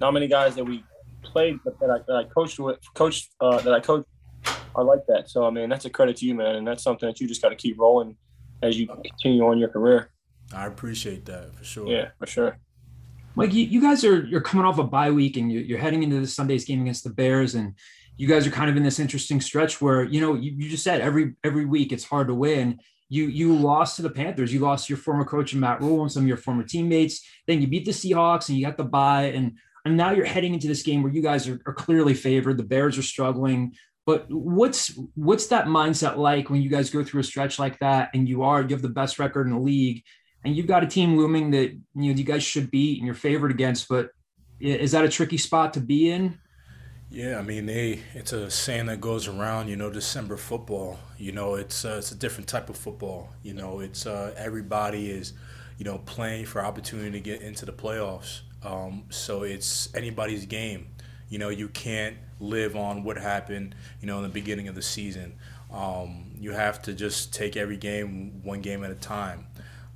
not 0.00 0.12
many 0.12 0.28
guys 0.28 0.54
that 0.56 0.64
we 0.64 0.84
played 1.22 1.58
but 1.64 1.78
that 1.80 1.90
I, 1.90 1.98
that 2.06 2.16
I 2.16 2.24
coached 2.24 2.58
with, 2.58 2.78
coached 2.94 3.30
uh, 3.40 3.58
that 3.60 3.72
I 3.72 3.80
coached 3.80 4.08
are 4.74 4.84
like 4.84 5.06
that. 5.08 5.28
So 5.28 5.46
I 5.46 5.50
mean, 5.50 5.68
that's 5.68 5.84
a 5.84 5.90
credit 5.90 6.16
to 6.18 6.26
you, 6.26 6.34
man, 6.34 6.56
and 6.56 6.66
that's 6.66 6.82
something 6.82 7.08
that 7.08 7.20
you 7.20 7.28
just 7.28 7.42
got 7.42 7.50
to 7.50 7.56
keep 7.56 7.78
rolling 7.78 8.16
as 8.62 8.78
you 8.78 8.86
continue 8.86 9.44
on 9.46 9.58
your 9.58 9.68
career. 9.68 10.10
I 10.54 10.66
appreciate 10.66 11.26
that 11.26 11.54
for 11.54 11.64
sure. 11.64 11.88
Yeah, 11.88 12.08
for 12.18 12.26
sure. 12.26 12.58
Like 13.36 13.52
you, 13.52 13.64
you 13.64 13.80
guys 13.80 14.04
are 14.04 14.24
you're 14.24 14.40
coming 14.40 14.66
off 14.66 14.78
a 14.78 14.84
bye 14.84 15.10
week 15.10 15.36
and 15.36 15.52
you, 15.52 15.60
you're 15.60 15.78
heading 15.78 16.02
into 16.02 16.20
the 16.20 16.26
Sunday's 16.26 16.64
game 16.64 16.82
against 16.82 17.04
the 17.04 17.10
Bears, 17.10 17.54
and 17.54 17.74
you 18.16 18.26
guys 18.26 18.46
are 18.46 18.50
kind 18.50 18.70
of 18.70 18.76
in 18.76 18.82
this 18.82 18.98
interesting 18.98 19.40
stretch 19.40 19.80
where 19.80 20.02
you 20.02 20.20
know 20.20 20.34
you, 20.34 20.52
you 20.56 20.68
just 20.68 20.82
said 20.82 21.00
every 21.00 21.34
every 21.44 21.64
week 21.64 21.92
it's 21.92 22.04
hard 22.04 22.28
to 22.28 22.34
win. 22.34 22.80
You 23.08 23.26
you 23.26 23.56
lost 23.56 23.96
to 23.96 24.02
the 24.02 24.10
Panthers. 24.10 24.52
You 24.52 24.60
lost 24.60 24.88
your 24.88 24.98
former 24.98 25.24
coach 25.24 25.52
and 25.52 25.60
Matt 25.60 25.80
Rhule 25.80 26.02
and 26.02 26.12
some 26.12 26.24
of 26.24 26.28
your 26.28 26.36
former 26.36 26.62
teammates. 26.62 27.26
Then 27.46 27.60
you 27.60 27.66
beat 27.66 27.84
the 27.84 27.90
Seahawks 27.90 28.48
and 28.48 28.58
you 28.58 28.64
got 28.64 28.76
the 28.76 28.84
bye, 28.84 29.24
and 29.24 29.56
and 29.84 29.96
now 29.96 30.10
you're 30.10 30.26
heading 30.26 30.54
into 30.54 30.68
this 30.68 30.82
game 30.82 31.02
where 31.02 31.12
you 31.12 31.22
guys 31.22 31.48
are, 31.48 31.60
are 31.66 31.74
clearly 31.74 32.14
favored. 32.14 32.56
The 32.56 32.64
Bears 32.64 32.98
are 32.98 33.02
struggling. 33.02 33.74
But 34.04 34.26
what's 34.30 34.98
what's 35.14 35.46
that 35.48 35.66
mindset 35.66 36.16
like 36.16 36.48
when 36.48 36.62
you 36.62 36.70
guys 36.70 36.90
go 36.90 37.04
through 37.04 37.20
a 37.20 37.24
stretch 37.24 37.58
like 37.58 37.78
that 37.80 38.10
and 38.14 38.28
you 38.28 38.42
are 38.42 38.62
you 38.62 38.68
have 38.70 38.82
the 38.82 38.88
best 38.88 39.18
record 39.18 39.46
in 39.46 39.52
the 39.52 39.60
league 39.60 40.02
and 40.44 40.56
you've 40.56 40.66
got 40.66 40.84
a 40.84 40.86
team 40.86 41.16
looming 41.16 41.50
that 41.50 41.72
you 41.72 41.82
know 41.94 42.18
you 42.18 42.24
guys 42.24 42.42
should 42.42 42.70
beat 42.70 42.98
and 42.98 43.06
you're 43.06 43.14
favored 43.14 43.50
against. 43.50 43.88
But 43.88 44.10
is 44.60 44.92
that 44.92 45.04
a 45.04 45.08
tricky 45.08 45.36
spot 45.36 45.74
to 45.74 45.80
be 45.80 46.10
in? 46.10 46.38
Yeah, 47.10 47.38
I 47.38 47.42
mean, 47.42 47.66
they 47.66 48.00
it's 48.14 48.32
a 48.32 48.50
saying 48.50 48.86
that 48.86 49.00
goes 49.00 49.28
around. 49.28 49.68
You 49.68 49.76
know, 49.76 49.90
December 49.90 50.36
football. 50.36 50.98
You 51.16 51.32
know, 51.32 51.54
it's 51.54 51.84
uh, 51.84 51.96
it's 51.98 52.12
a 52.12 52.14
different 52.14 52.48
type 52.48 52.68
of 52.68 52.76
football. 52.76 53.30
You 53.42 53.54
know, 53.54 53.80
it's 53.80 54.06
uh, 54.06 54.34
everybody 54.36 55.10
is, 55.10 55.32
you 55.78 55.84
know, 55.84 55.98
playing 55.98 56.44
for 56.46 56.62
opportunity 56.62 57.10
to 57.12 57.20
get 57.20 57.40
into 57.40 57.64
the 57.64 57.72
playoffs. 57.72 58.40
Um, 58.62 59.04
so 59.08 59.42
it's 59.42 59.94
anybody's 59.94 60.44
game. 60.44 60.88
You 61.30 61.38
know, 61.38 61.48
you 61.48 61.68
can't 61.68 62.16
live 62.40 62.76
on 62.76 63.04
what 63.04 63.16
happened. 63.16 63.74
You 64.00 64.06
know, 64.06 64.18
in 64.18 64.22
the 64.24 64.28
beginning 64.28 64.68
of 64.68 64.74
the 64.74 64.82
season. 64.82 65.34
Um, 65.70 66.32
you 66.38 66.52
have 66.52 66.80
to 66.82 66.94
just 66.94 67.34
take 67.34 67.54
every 67.54 67.76
game 67.76 68.42
one 68.42 68.62
game 68.62 68.82
at 68.84 68.90
a 68.90 68.94
time 68.94 69.46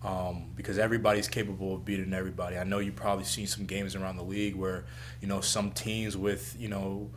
um, 0.04 0.50
because 0.56 0.78
everybody's 0.78 1.28
capable 1.28 1.74
of 1.74 1.84
beating 1.84 2.12
everybody. 2.12 2.58
I 2.58 2.64
know 2.64 2.78
you've 2.78 2.96
probably 2.96 3.24
seen 3.24 3.46
some 3.46 3.66
games 3.66 3.94
around 3.94 4.16
the 4.16 4.24
league 4.24 4.54
where 4.54 4.84
you 5.20 5.28
know 5.28 5.40
some 5.40 5.70
teams 5.70 6.16
with 6.16 6.56
you 6.58 6.68
know 6.68 7.10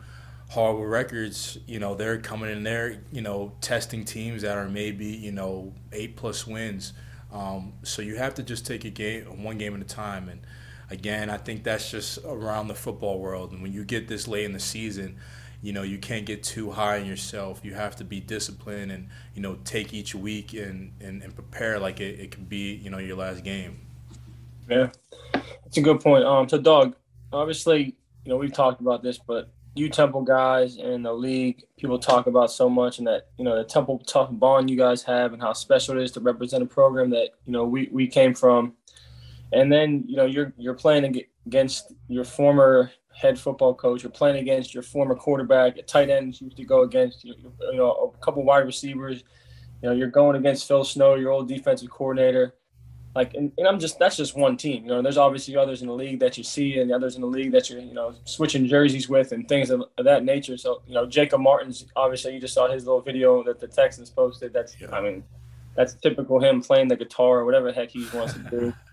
horrible 0.48 0.86
records, 0.86 1.58
you 1.66 1.80
know 1.80 1.94
they're 1.94 2.18
coming 2.18 2.50
in 2.50 2.62
there, 2.62 3.00
you 3.10 3.22
know 3.22 3.52
testing 3.60 4.04
teams 4.04 4.42
that 4.42 4.56
are 4.56 4.68
maybe 4.68 5.06
you 5.06 5.32
know 5.32 5.72
eight 5.92 6.16
plus 6.16 6.46
wins. 6.46 6.92
Um, 7.32 7.72
so 7.82 8.02
you 8.02 8.16
have 8.16 8.34
to 8.34 8.42
just 8.42 8.64
take 8.66 8.84
a 8.84 8.90
game 8.90 9.42
one 9.42 9.58
game 9.58 9.74
at 9.74 9.80
a 9.80 9.84
time. 9.84 10.28
And 10.28 10.40
again, 10.90 11.28
I 11.28 11.36
think 11.36 11.64
that's 11.64 11.90
just 11.90 12.18
around 12.24 12.68
the 12.68 12.74
football 12.74 13.18
world. 13.18 13.52
And 13.52 13.62
when 13.62 13.72
you 13.72 13.84
get 13.84 14.06
this 14.08 14.28
late 14.28 14.44
in 14.44 14.52
the 14.52 14.60
season, 14.60 15.16
you 15.66 15.72
know 15.72 15.82
you 15.82 15.98
can't 15.98 16.24
get 16.24 16.44
too 16.44 16.70
high 16.70 17.00
on 17.00 17.06
yourself. 17.06 17.60
You 17.64 17.74
have 17.74 17.96
to 17.96 18.04
be 18.04 18.20
disciplined 18.20 18.92
and 18.92 19.08
you 19.34 19.42
know 19.42 19.56
take 19.64 19.92
each 19.92 20.14
week 20.14 20.54
and 20.54 20.92
and, 21.00 21.24
and 21.24 21.34
prepare 21.34 21.80
like 21.80 21.98
it, 21.98 22.20
it 22.20 22.30
could 22.30 22.48
be 22.48 22.74
you 22.74 22.88
know 22.88 22.98
your 22.98 23.16
last 23.16 23.42
game. 23.42 23.80
Yeah, 24.70 24.90
that's 25.32 25.76
a 25.76 25.80
good 25.80 26.00
point. 26.00 26.24
Um, 26.24 26.48
so 26.48 26.58
Doug, 26.58 26.94
obviously, 27.32 27.96
you 28.24 28.30
know 28.30 28.36
we've 28.36 28.52
talked 28.52 28.80
about 28.80 29.02
this, 29.02 29.18
but 29.18 29.50
you 29.74 29.88
Temple 29.88 30.22
guys 30.22 30.76
and 30.76 31.04
the 31.04 31.12
league, 31.12 31.64
people 31.76 31.98
talk 31.98 32.28
about 32.28 32.52
so 32.52 32.70
much, 32.70 32.98
and 32.98 33.06
that 33.08 33.26
you 33.36 33.44
know 33.44 33.56
the 33.56 33.64
Temple 33.64 33.98
tough 34.06 34.28
bond 34.30 34.70
you 34.70 34.76
guys 34.76 35.02
have, 35.02 35.32
and 35.32 35.42
how 35.42 35.52
special 35.52 35.98
it 35.98 36.04
is 36.04 36.12
to 36.12 36.20
represent 36.20 36.62
a 36.62 36.66
program 36.66 37.10
that 37.10 37.30
you 37.44 37.52
know 37.52 37.64
we 37.64 37.88
we 37.90 38.06
came 38.06 38.34
from, 38.34 38.74
and 39.52 39.72
then 39.72 40.04
you 40.06 40.14
know 40.14 40.26
you're 40.26 40.52
you're 40.58 40.74
playing 40.74 41.24
against 41.44 41.92
your 42.06 42.24
former 42.24 42.92
head 43.16 43.38
football 43.38 43.74
coach, 43.74 44.02
you're 44.02 44.10
playing 44.10 44.36
against 44.36 44.74
your 44.74 44.82
former 44.82 45.14
quarterback, 45.14 45.78
a 45.78 45.82
tight 45.82 46.10
ends 46.10 46.40
you 46.40 46.46
used 46.46 46.56
to 46.58 46.64
go 46.64 46.82
against 46.82 47.24
you 47.24 47.34
know 47.74 48.12
a 48.14 48.24
couple 48.24 48.44
wide 48.44 48.66
receivers, 48.66 49.24
you 49.82 49.88
know 49.88 49.94
you're 49.94 50.10
going 50.10 50.36
against 50.36 50.68
Phil 50.68 50.84
Snow, 50.84 51.14
your 51.14 51.32
old 51.32 51.48
defensive 51.48 51.90
coordinator. 51.90 52.54
Like 53.14 53.32
and, 53.32 53.50
and, 53.56 53.66
i'm 53.66 53.80
just 53.80 53.98
that's 53.98 54.18
just 54.18 54.36
one 54.36 54.58
team 54.58 54.82
you 54.84 54.90
know 54.90 55.00
there's 55.00 55.16
obviously 55.16 55.56
others 55.56 55.80
in 55.80 55.88
the 55.88 55.94
league 55.94 56.20
that 56.20 56.36
you 56.36 56.44
see 56.44 56.78
and 56.80 56.90
the 56.90 56.94
others 56.94 57.14
in 57.14 57.22
the 57.22 57.26
league 57.26 57.50
that 57.52 57.70
you're 57.70 57.80
you 57.80 57.94
know 57.94 58.14
switching 58.24 58.66
jerseys 58.66 59.08
with 59.08 59.32
and 59.32 59.48
things 59.48 59.70
of, 59.70 59.84
of 59.96 60.04
that 60.04 60.22
nature. 60.22 60.58
So 60.58 60.82
you 60.86 60.92
know 60.92 61.06
jacob 61.06 61.40
martin's 61.40 61.86
obviously 61.96 62.34
you 62.34 62.40
just 62.40 62.52
saw 62.52 62.70
his 62.70 62.84
little 62.84 63.00
video 63.00 63.42
that 63.44 63.58
the 63.58 63.68
texans 63.68 64.10
posted. 64.10 64.52
That's 64.52 64.76
yeah. 64.78 64.94
i 64.94 65.00
mean 65.00 65.24
that's 65.76 65.94
typical 65.94 66.40
him 66.40 66.60
playing 66.60 66.88
the 66.88 66.96
guitar 66.96 67.38
or 67.38 67.44
whatever 67.46 67.68
the 67.68 67.72
heck 67.72 67.90
he 67.90 68.06
wants 68.12 68.34
to 68.34 68.40
do 68.40 68.74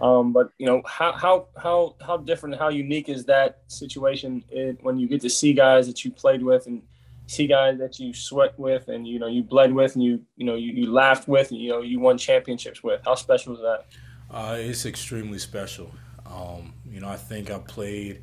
um, 0.00 0.32
but 0.32 0.50
you 0.58 0.66
know 0.66 0.82
how 0.86 1.12
how 1.12 1.46
how 1.56 1.96
how 2.04 2.16
different 2.16 2.58
how 2.58 2.68
unique 2.68 3.08
is 3.08 3.24
that 3.24 3.60
situation 3.68 4.42
when 4.80 4.98
you 4.98 5.08
get 5.08 5.20
to 5.20 5.30
see 5.30 5.52
guys 5.52 5.86
that 5.86 6.04
you 6.04 6.10
played 6.10 6.42
with 6.42 6.66
and 6.66 6.82
see 7.26 7.46
guys 7.46 7.78
that 7.78 7.98
you 7.98 8.12
sweat 8.12 8.58
with 8.58 8.88
and 8.88 9.06
you 9.06 9.18
know 9.18 9.26
you 9.26 9.42
bled 9.42 9.72
with 9.72 9.94
and 9.94 10.04
you 10.04 10.20
you 10.36 10.44
know 10.44 10.54
you, 10.54 10.72
you 10.72 10.92
laughed 10.92 11.26
with 11.26 11.50
and 11.50 11.60
you 11.60 11.70
know 11.70 11.80
you 11.80 12.00
won 12.00 12.18
championships 12.18 12.82
with? 12.82 13.00
How 13.04 13.14
special 13.14 13.54
is 13.54 13.60
that? 13.60 13.86
Uh, 14.30 14.56
it's 14.58 14.84
extremely 14.86 15.38
special. 15.38 15.90
Um, 16.26 16.74
you 16.94 17.00
know 17.00 17.08
i 17.08 17.16
think 17.16 17.50
i 17.50 17.58
played 17.58 18.22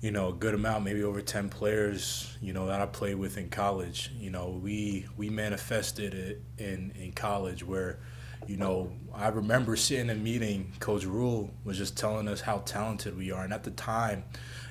you 0.00 0.10
know 0.10 0.28
a 0.28 0.32
good 0.32 0.54
amount 0.54 0.84
maybe 0.84 1.02
over 1.02 1.20
10 1.20 1.48
players 1.48 2.36
you 2.40 2.52
know 2.52 2.66
that 2.66 2.80
i 2.80 2.86
played 2.86 3.16
with 3.16 3.36
in 3.36 3.48
college. 3.48 4.10
You 4.16 4.30
know 4.30 4.60
we 4.62 5.06
we 5.16 5.28
manifested 5.28 6.14
it 6.14 6.42
in 6.58 6.92
in 6.98 7.12
college 7.12 7.64
where 7.64 7.98
you 8.48 8.56
know 8.56 8.92
i 9.14 9.28
remember 9.28 9.76
sitting 9.76 10.08
in 10.08 10.10
a 10.10 10.14
meeting 10.14 10.72
coach 10.80 11.04
Rhule 11.04 11.50
was 11.64 11.78
just 11.78 11.96
telling 11.96 12.26
us 12.26 12.40
how 12.40 12.58
talented 12.58 13.16
we 13.16 13.30
are 13.30 13.44
and 13.44 13.52
at 13.52 13.62
the 13.62 13.70
time 13.70 14.24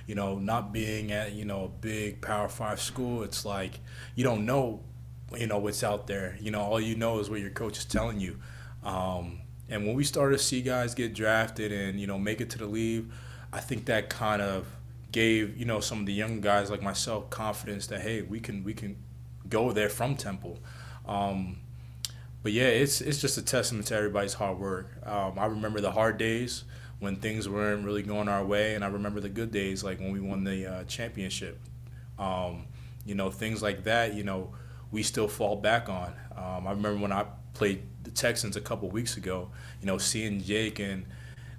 you 0.08 0.16
know, 0.16 0.40
not 0.40 0.72
being 0.72 1.12
at, 1.12 1.34
you 1.34 1.46
know, 1.46 1.66
a 1.66 1.68
big 1.68 2.22
Power 2.22 2.48
Five 2.48 2.82
school, 2.82 3.24
it's 3.24 3.46
like 3.46 3.80
you 4.16 4.24
don't 4.24 4.46
know, 4.46 4.80
you 5.38 5.48
know, 5.48 5.60
what's 5.60 5.84
out 5.84 6.08
there. 6.08 6.38
You 6.40 6.50
know, 6.50 6.62
all 6.62 6.80
you 6.80 6.96
know 6.96 7.20
is 7.20 7.30
what 7.30 7.42
your 7.42 7.52
coach 7.52 7.78
is 7.78 7.86
telling 7.86 8.20
you. 8.20 8.40
Um, 8.84 9.42
and 9.70 9.86
when 9.86 9.96
we 9.96 10.06
started 10.06 10.38
to 10.38 10.44
see 10.44 10.62
guys 10.62 10.96
get 10.96 11.14
drafted 11.14 11.74
and, 11.74 12.00
you 12.00 12.08
know, 12.08 12.18
make 12.18 12.40
it 12.40 12.50
to 12.52 12.58
the 12.58 12.66
league, 12.66 13.12
I 13.52 13.60
think 13.60 13.86
that 13.86 14.10
kind 14.10 14.42
of 14.42 14.66
gave, 15.12 15.58
you 15.58 15.66
know, 15.66 15.82
some 15.82 16.00
of 16.00 16.06
the 16.06 16.14
young 16.14 16.40
guys 16.40 16.72
like 16.72 16.82
myself 16.82 17.30
confidence 17.30 17.88
that, 17.88 18.00
hey, 18.00 18.22
we 18.22 18.40
can, 18.40 18.64
we 18.64 18.74
can 18.74 18.96
go 19.50 19.74
there 19.74 19.90
from 19.90 20.16
Temple. 20.16 20.58
Um, 21.06 21.58
but 22.48 22.54
yeah, 22.54 22.68
it's 22.68 23.02
it's 23.02 23.20
just 23.20 23.38
a 23.38 23.42
testament 23.42 23.88
to 23.88 23.96
everybody's 23.96 24.34
hard 24.34 24.58
work. 24.58 24.88
Um, 25.06 25.38
I 25.38 25.48
remember 25.48 25.82
the 25.82 25.92
hard 25.92 26.18
days 26.18 26.64
when 27.00 27.18
things 27.18 27.50
weren't 27.50 27.84
really 27.84 28.04
going 28.04 28.30
our 28.30 28.46
way. 28.46 28.74
And 28.74 28.86
I 28.86 28.88
remember 28.88 29.20
the 29.20 29.28
good 29.28 29.52
days, 29.52 29.84
like 29.84 30.00
when 30.00 30.14
we 30.14 30.22
won 30.22 30.46
the 30.46 30.66
uh, 30.66 30.84
championship. 30.86 31.60
Um, 32.18 32.68
you 33.06 33.16
know, 33.16 33.30
things 33.30 33.62
like 33.62 33.84
that. 33.84 34.14
You 34.14 34.24
know, 34.24 34.54
we 34.94 35.04
still 35.04 35.28
fall 35.28 35.58
back 35.58 35.90
on. 35.90 36.14
Um, 36.38 36.68
I 36.68 36.72
remember 36.72 37.02
when 37.02 37.12
I 37.12 37.26
played 37.54 37.84
the 38.04 38.12
Texans 38.12 38.56
a 38.56 38.62
couple 38.62 38.90
weeks 38.90 39.18
ago. 39.18 39.52
You 39.82 39.88
know, 39.88 39.98
seeing 39.98 40.42
Jake 40.42 40.80
and 40.80 41.06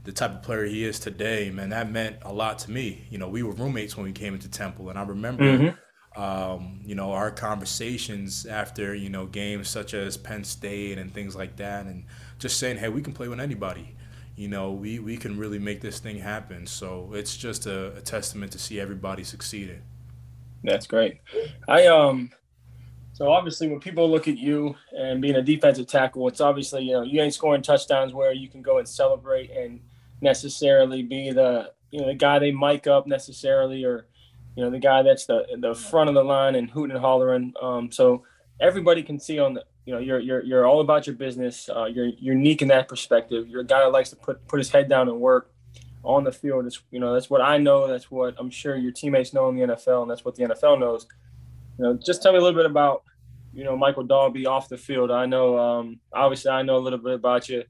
the 0.04 0.12
type 0.12 0.36
of 0.36 0.42
player 0.42 0.64
he 0.64 0.84
is 0.84 0.98
today, 0.98 1.50
man, 1.50 1.68
that 1.68 1.92
meant 1.92 2.16
a 2.22 2.32
lot 2.32 2.60
to 2.60 2.70
me. 2.70 3.04
You 3.10 3.18
know, 3.18 3.28
we 3.28 3.42
were 3.42 3.52
roommates 3.52 3.94
when 3.94 4.06
we 4.06 4.12
came 4.12 4.32
into 4.32 4.48
Temple, 4.48 4.88
and 4.88 4.98
I 4.98 5.02
remember. 5.02 5.44
Mm-hmm. 5.44 5.76
Um, 6.18 6.80
you 6.84 6.96
know, 6.96 7.12
our 7.12 7.30
conversations 7.30 8.44
after, 8.44 8.94
you 8.94 9.08
know, 9.08 9.26
games 9.26 9.68
such 9.68 9.94
as 9.94 10.16
Penn 10.16 10.42
State 10.42 10.98
and 10.98 11.14
things 11.14 11.36
like 11.36 11.56
that, 11.56 11.86
and 11.86 12.04
just 12.38 12.58
saying, 12.58 12.78
hey, 12.78 12.88
we 12.88 13.02
can 13.02 13.12
play 13.12 13.28
with 13.28 13.40
anybody 13.40 13.94
you 14.38 14.46
know, 14.46 14.70
we, 14.70 15.00
we 15.00 15.16
can 15.16 15.36
really 15.36 15.58
make 15.58 15.80
this 15.80 15.98
thing 15.98 16.16
happen. 16.16 16.64
So 16.64 17.10
it's 17.12 17.36
just 17.36 17.66
a, 17.66 17.96
a 17.96 18.00
testament 18.00 18.52
to 18.52 18.58
see 18.58 18.78
everybody 18.78 19.24
succeeding. 19.24 19.82
That's 20.62 20.86
great. 20.86 21.20
I 21.66 21.86
um 21.86 22.30
so 23.12 23.30
obviously 23.32 23.68
when 23.68 23.80
people 23.80 24.08
look 24.08 24.28
at 24.28 24.38
you 24.38 24.76
and 24.92 25.20
being 25.20 25.34
a 25.34 25.42
defensive 25.42 25.88
tackle, 25.88 26.28
it's 26.28 26.40
obviously, 26.40 26.84
you 26.84 26.92
know, 26.92 27.02
you 27.02 27.20
ain't 27.20 27.34
scoring 27.34 27.62
touchdowns 27.62 28.14
where 28.14 28.32
you 28.32 28.48
can 28.48 28.62
go 28.62 28.78
and 28.78 28.88
celebrate 28.88 29.50
and 29.50 29.80
necessarily 30.20 31.02
be 31.02 31.32
the 31.32 31.72
you 31.90 32.00
know 32.00 32.06
the 32.06 32.14
guy 32.14 32.38
they 32.38 32.52
mic 32.52 32.86
up 32.86 33.06
necessarily 33.06 33.84
or 33.84 34.06
you 34.58 34.64
know 34.64 34.70
the 34.70 34.80
guy 34.80 35.04
that's 35.04 35.24
the 35.24 35.46
the 35.60 35.72
front 35.72 36.08
of 36.08 36.16
the 36.16 36.24
line 36.24 36.56
and 36.56 36.68
hooting 36.68 36.90
and 36.90 37.00
hollering. 37.00 37.54
Um, 37.62 37.92
so 37.92 38.24
everybody 38.60 39.04
can 39.04 39.20
see 39.20 39.38
on 39.38 39.54
the 39.54 39.64
you 39.86 39.92
know 39.92 40.00
you're 40.00 40.18
you're 40.18 40.42
you're 40.42 40.66
all 40.66 40.80
about 40.80 41.06
your 41.06 41.14
business. 41.14 41.68
Uh, 41.68 41.84
you're, 41.84 42.06
unique 42.18 42.60
in 42.60 42.66
that 42.66 42.88
perspective. 42.88 43.46
You're 43.46 43.60
a 43.60 43.64
guy 43.64 43.78
that 43.78 43.92
likes 43.92 44.10
to 44.10 44.16
put 44.16 44.44
put 44.48 44.58
his 44.58 44.68
head 44.68 44.88
down 44.88 45.08
and 45.08 45.20
work 45.20 45.52
on 46.02 46.24
the 46.24 46.32
field. 46.32 46.66
It's 46.66 46.82
you 46.90 46.98
know 46.98 47.14
that's 47.14 47.30
what 47.30 47.40
I 47.40 47.56
know. 47.56 47.86
That's 47.86 48.10
what 48.10 48.34
I'm 48.36 48.50
sure 48.50 48.76
your 48.76 48.90
teammates 48.90 49.32
know 49.32 49.48
in 49.48 49.54
the 49.54 49.62
NFL, 49.62 50.02
and 50.02 50.10
that's 50.10 50.24
what 50.24 50.34
the 50.34 50.42
NFL 50.42 50.80
knows. 50.80 51.06
You 51.78 51.84
know, 51.84 51.94
just 51.94 52.20
tell 52.20 52.32
me 52.32 52.38
a 52.38 52.42
little 52.42 52.58
bit 52.58 52.68
about 52.68 53.04
you 53.54 53.62
know 53.62 53.76
Michael 53.76 54.08
Dogbe 54.08 54.44
off 54.44 54.68
the 54.68 54.76
field. 54.76 55.12
I 55.12 55.26
know 55.26 55.56
um, 55.56 56.00
obviously 56.12 56.50
I 56.50 56.62
know 56.62 56.78
a 56.78 56.82
little 56.82 56.98
bit 56.98 57.14
about 57.14 57.48
you, 57.48 57.62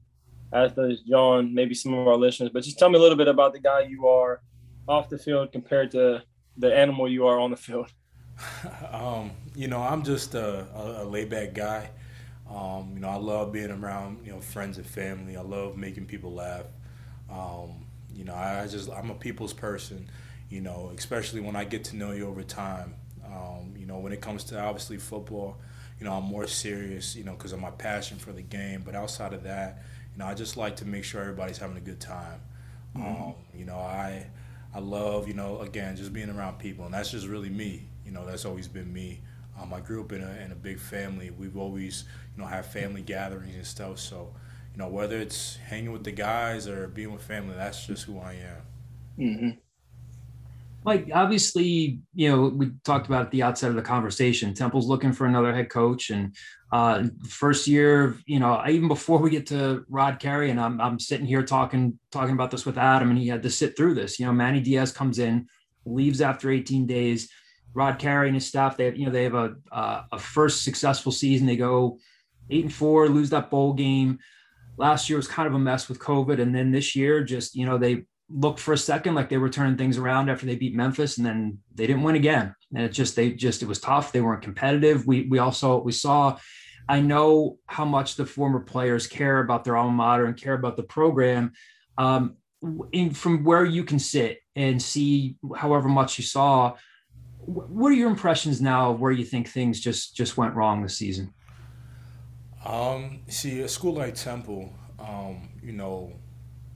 as 0.51 0.71
does 0.71 1.01
John, 1.01 1.53
maybe 1.53 1.75
some 1.75 1.93
of 1.93 2.07
our 2.07 2.17
listeners. 2.17 2.49
But 2.51 2.63
just 2.63 2.79
tell 2.79 2.89
me 2.89 2.97
a 2.97 3.01
little 3.01 3.15
bit 3.15 3.27
about 3.27 3.53
the 3.53 3.59
guy 3.59 3.81
you 3.81 4.07
are 4.07 4.41
off 4.87 5.07
the 5.07 5.19
field 5.19 5.51
compared 5.51 5.91
to 5.91 6.23
the 6.59 6.75
animal 6.75 7.09
you 7.09 7.25
are 7.25 7.39
on 7.39 7.51
the 7.51 7.57
field. 7.57 7.91
um, 8.91 9.31
you 9.55 9.67
know, 9.67 9.81
I'm 9.81 10.03
just 10.03 10.35
a, 10.35 10.67
a, 10.75 11.03
a 11.03 11.05
laid 11.05 11.29
back 11.29 11.53
guy. 11.53 11.89
Um, 12.49 12.91
you 12.93 12.99
know, 12.99 13.09
I 13.09 13.15
love 13.15 13.51
being 13.51 13.71
around 13.71 14.25
you 14.25 14.31
know 14.31 14.39
friends 14.39 14.77
and 14.77 14.85
family. 14.85 15.37
I 15.37 15.41
love 15.41 15.77
making 15.77 16.05
people 16.05 16.33
laugh. 16.33 16.65
Um, 17.31 17.85
you 18.13 18.25
know, 18.25 18.35
I, 18.35 18.67
just 18.67 18.89
I'm 18.89 19.09
a 19.09 19.15
people's 19.15 19.53
person. 19.53 20.09
You 20.49 20.61
know, 20.61 20.91
especially 20.97 21.41
when 21.41 21.55
I 21.55 21.63
get 21.63 21.83
to 21.85 21.95
know 21.95 22.11
you 22.11 22.27
over 22.27 22.43
time. 22.43 22.95
Um, 23.25 23.75
you 23.77 23.85
know, 23.85 23.99
when 23.99 24.11
it 24.11 24.21
comes 24.21 24.43
to 24.45 24.59
obviously 24.59 24.97
football, 24.97 25.57
you 25.99 26.05
know, 26.05 26.13
I'm 26.13 26.23
more 26.23 26.47
serious. 26.47 27.15
You 27.15 27.23
know, 27.23 27.33
because 27.33 27.53
of 27.53 27.59
my 27.59 27.71
passion 27.71 28.17
for 28.17 28.31
the 28.31 28.41
game. 28.41 28.81
But 28.83 28.95
outside 28.95 29.33
of 29.33 29.43
that, 29.43 29.83
you 30.13 30.19
know, 30.19 30.25
I 30.25 30.33
just 30.33 30.57
like 30.57 30.75
to 30.77 30.85
make 30.85 31.03
sure 31.03 31.21
everybody's 31.21 31.59
having 31.59 31.77
a 31.77 31.81
good 31.81 31.99
time. 31.99 32.41
Mm-hmm. 32.97 33.23
Um, 33.23 33.33
you 33.53 33.65
know, 33.65 33.77
I 33.77 34.25
I 34.73 34.79
love 34.79 35.27
you 35.27 35.33
know 35.33 35.59
again 35.59 35.95
just 35.95 36.13
being 36.13 36.29
around 36.29 36.59
people, 36.59 36.85
and 36.85 36.93
that's 36.93 37.11
just 37.11 37.27
really 37.27 37.49
me. 37.49 37.87
You 38.05 38.11
know, 38.11 38.25
that's 38.25 38.45
always 38.45 38.67
been 38.67 38.91
me. 38.91 39.21
Um, 39.61 39.73
I 39.73 39.81
grew 39.81 40.01
up 40.01 40.11
in 40.11 40.23
a, 40.23 40.31
in 40.43 40.51
a 40.51 40.55
big 40.55 40.79
family. 40.79 41.31
We've 41.31 41.57
always, 41.57 42.05
you 42.35 42.41
know, 42.41 42.47
have 42.47 42.65
family 42.65 43.01
gatherings 43.01 43.55
and 43.55 43.65
stuff. 43.65 43.99
So, 43.99 44.33
you 44.73 44.77
know, 44.77 44.87
whether 44.87 45.17
it's 45.17 45.57
hanging 45.57 45.91
with 45.91 46.03
the 46.03 46.11
guys 46.11 46.67
or 46.67 46.87
being 46.87 47.11
with 47.11 47.21
family, 47.21 47.55
that's 47.55 47.85
just 47.85 48.05
who 48.05 48.19
I 48.19 48.33
am. 48.33 48.61
Mm-hmm. 49.19 49.49
Like 50.85 51.09
obviously, 51.13 51.99
you 52.15 52.29
know, 52.29 52.47
we 52.47 52.71
talked 52.85 53.07
about 53.07 53.25
at 53.25 53.31
the 53.31 53.43
outset 53.43 53.69
of 53.69 53.75
the 53.75 53.81
conversation. 53.81 54.53
Temple's 54.53 54.87
looking 54.87 55.11
for 55.11 55.25
another 55.25 55.53
head 55.53 55.69
coach, 55.69 56.09
and 56.09 56.33
uh, 56.71 57.05
first 57.27 57.67
year, 57.67 58.15
you 58.25 58.39
know, 58.39 58.63
even 58.67 58.87
before 58.87 59.19
we 59.19 59.29
get 59.29 59.47
to 59.47 59.85
Rod 59.89 60.19
Carey, 60.19 60.51
and 60.51 60.59
I'm 60.59 60.79
I'm 60.79 60.99
sitting 60.99 61.25
here 61.25 61.43
talking 61.43 61.97
talking 62.11 62.33
about 62.33 62.51
this 62.51 62.65
with 62.65 62.77
Adam, 62.77 63.09
and 63.09 63.17
he 63.17 63.27
had 63.27 63.43
to 63.43 63.49
sit 63.49 63.75
through 63.75 63.95
this. 63.95 64.19
You 64.19 64.25
know, 64.25 64.33
Manny 64.33 64.61
Diaz 64.61 64.91
comes 64.91 65.19
in, 65.19 65.47
leaves 65.85 66.21
after 66.21 66.51
18 66.51 66.85
days 66.85 67.29
Rod 67.73 67.99
Carey 67.99 68.27
and 68.27 68.35
his 68.35 68.47
staff, 68.47 68.77
they 68.77 68.85
have, 68.85 68.97
you 68.97 69.05
know, 69.05 69.11
they 69.11 69.23
have 69.23 69.35
a, 69.35 69.55
a 69.71 70.19
first 70.19 70.63
successful 70.63 71.11
season. 71.11 71.47
They 71.47 71.55
go 71.55 71.99
eight 72.49 72.63
and 72.63 72.73
four, 72.73 73.07
lose 73.09 73.29
that 73.29 73.49
bowl 73.49 73.73
game. 73.73 74.19
Last 74.77 75.09
year 75.09 75.17
was 75.17 75.27
kind 75.27 75.47
of 75.47 75.53
a 75.53 75.59
mess 75.59 75.87
with 75.87 75.99
COVID. 75.99 76.41
And 76.41 76.53
then 76.55 76.71
this 76.71 76.95
year, 76.95 77.23
just, 77.23 77.55
you 77.55 77.65
know, 77.65 77.77
they 77.77 78.05
looked 78.29 78.59
for 78.59 78.73
a 78.73 78.77
second 78.77 79.15
like 79.15 79.29
they 79.29 79.37
were 79.37 79.49
turning 79.49 79.77
things 79.77 79.97
around 79.97 80.29
after 80.29 80.45
they 80.45 80.55
beat 80.55 80.75
Memphis 80.75 81.17
and 81.17 81.25
then 81.25 81.59
they 81.73 81.87
didn't 81.87 82.03
win 82.03 82.15
again. 82.15 82.55
And 82.73 82.83
it 82.83 82.89
just, 82.89 83.15
they 83.15 83.31
just, 83.31 83.63
it 83.63 83.67
was 83.67 83.79
tough. 83.79 84.11
They 84.11 84.21
weren't 84.21 84.43
competitive. 84.43 85.07
We, 85.07 85.23
we 85.23 85.39
also, 85.39 85.81
we 85.81 85.91
saw, 85.91 86.37
I 86.87 87.01
know 87.01 87.57
how 87.67 87.85
much 87.85 88.15
the 88.15 88.25
former 88.25 88.59
players 88.59 89.07
care 89.07 89.39
about 89.39 89.63
their 89.63 89.77
alma 89.77 89.91
mater 89.91 90.25
and 90.25 90.37
care 90.37 90.53
about 90.53 90.77
the 90.77 90.83
program. 90.83 91.53
Um, 91.97 92.35
in, 92.91 93.11
from 93.11 93.43
where 93.43 93.65
you 93.65 93.83
can 93.83 93.99
sit 93.99 94.39
and 94.55 94.81
see 94.81 95.37
however 95.55 95.87
much 95.87 96.17
you 96.17 96.23
saw, 96.23 96.75
what 97.39 97.89
are 97.89 97.95
your 97.95 98.09
impressions 98.09 98.61
now 98.61 98.91
of 98.91 98.99
where 98.99 99.11
you 99.11 99.25
think 99.25 99.47
things 99.47 99.79
just 99.79 100.15
just 100.15 100.37
went 100.37 100.55
wrong 100.55 100.83
this 100.83 100.97
season? 100.97 101.33
Um, 102.65 103.21
see, 103.27 103.61
a 103.61 103.69
school 103.69 103.93
like 103.93 104.15
Temple, 104.15 104.73
um, 104.99 105.49
you 105.63 105.71
know, 105.71 106.13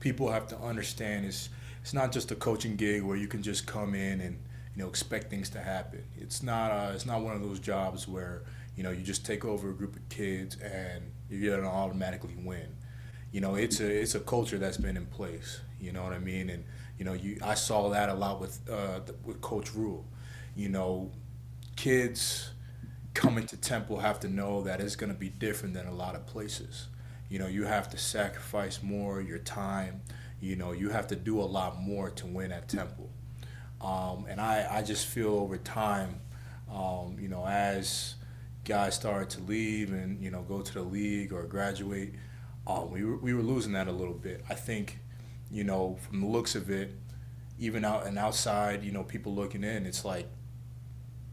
people 0.04 0.30
have 0.30 0.46
to 0.46 0.58
understand 0.58 1.24
is 1.24 1.48
it's 1.80 1.94
not 1.94 2.12
just 2.12 2.30
a 2.30 2.34
coaching 2.34 2.76
gig 2.76 3.02
where 3.02 3.16
you 3.16 3.26
can 3.26 3.42
just 3.42 3.66
come 3.66 3.94
in 3.94 4.20
and 4.20 4.38
you 4.76 4.82
know 4.82 4.88
expect 4.88 5.30
things 5.30 5.48
to 5.48 5.58
happen. 5.58 6.04
It's 6.18 6.42
not 6.42 6.70
uh, 6.70 6.92
it's 6.94 7.06
not 7.06 7.22
one 7.22 7.34
of 7.34 7.42
those 7.42 7.58
jobs 7.58 8.06
where 8.06 8.42
you 8.76 8.82
know 8.82 8.90
you 8.90 9.02
just 9.02 9.24
take 9.24 9.46
over 9.46 9.70
a 9.70 9.72
group 9.72 9.96
of 9.96 10.06
kids 10.10 10.58
and 10.60 11.02
you're 11.30 11.56
gonna 11.56 11.68
automatically 11.68 12.34
win. 12.44 12.68
You 13.32 13.40
know, 13.40 13.54
it's 13.54 13.80
a 13.80 13.90
it's 14.02 14.14
a 14.14 14.20
culture 14.20 14.58
that's 14.58 14.76
been 14.76 14.98
in 14.98 15.06
place. 15.06 15.60
You 15.80 15.92
know 15.92 16.02
what 16.02 16.12
I 16.12 16.18
mean? 16.18 16.50
And 16.50 16.64
you 16.98 17.06
know, 17.06 17.14
you 17.14 17.38
I 17.42 17.54
saw 17.54 17.88
that 17.88 18.10
a 18.10 18.14
lot 18.14 18.40
with 18.42 18.60
uh, 18.70 19.00
with 19.24 19.40
Coach 19.40 19.74
Rhule. 19.74 20.04
You 20.54 20.68
know, 20.68 21.10
kids 21.76 22.50
coming 23.14 23.46
to 23.46 23.56
Temple 23.56 24.00
have 24.00 24.20
to 24.20 24.28
know 24.28 24.62
that 24.64 24.82
it's 24.82 24.96
to 24.96 25.18
be 25.18 25.30
different 25.30 25.72
than 25.72 25.86
a 25.86 25.94
lot 25.94 26.14
of 26.14 26.26
places. 26.26 26.88
You 27.34 27.40
know, 27.40 27.48
you 27.48 27.64
have 27.64 27.90
to 27.90 27.98
sacrifice 27.98 28.80
more 28.80 29.20
your 29.20 29.40
time. 29.40 30.02
You 30.40 30.54
know, 30.54 30.70
you 30.70 30.90
have 30.90 31.08
to 31.08 31.16
do 31.16 31.40
a 31.40 31.42
lot 31.42 31.82
more 31.82 32.08
to 32.10 32.26
win 32.26 32.52
at 32.52 32.68
Temple. 32.68 33.10
Um, 33.80 34.26
and 34.28 34.40
I, 34.40 34.68
I 34.70 34.82
just 34.82 35.08
feel 35.08 35.30
over 35.30 35.56
time, 35.56 36.20
um, 36.72 37.16
you 37.18 37.26
know, 37.26 37.44
as 37.44 38.14
guys 38.64 38.94
started 38.94 39.30
to 39.30 39.40
leave 39.40 39.92
and 39.92 40.22
you 40.22 40.30
know 40.30 40.42
go 40.42 40.62
to 40.62 40.74
the 40.74 40.82
league 40.82 41.32
or 41.32 41.42
graduate, 41.42 42.14
um, 42.68 42.92
we 42.92 43.04
were, 43.04 43.16
we 43.16 43.34
were 43.34 43.42
losing 43.42 43.72
that 43.72 43.88
a 43.88 43.92
little 43.92 44.14
bit. 44.14 44.44
I 44.48 44.54
think, 44.54 45.00
you 45.50 45.64
know, 45.64 45.98
from 46.06 46.20
the 46.20 46.28
looks 46.28 46.54
of 46.54 46.70
it, 46.70 46.92
even 47.58 47.84
out 47.84 48.06
and 48.06 48.16
outside, 48.16 48.84
you 48.84 48.92
know, 48.92 49.02
people 49.02 49.34
looking 49.34 49.64
in, 49.64 49.86
it's 49.86 50.04
like 50.04 50.28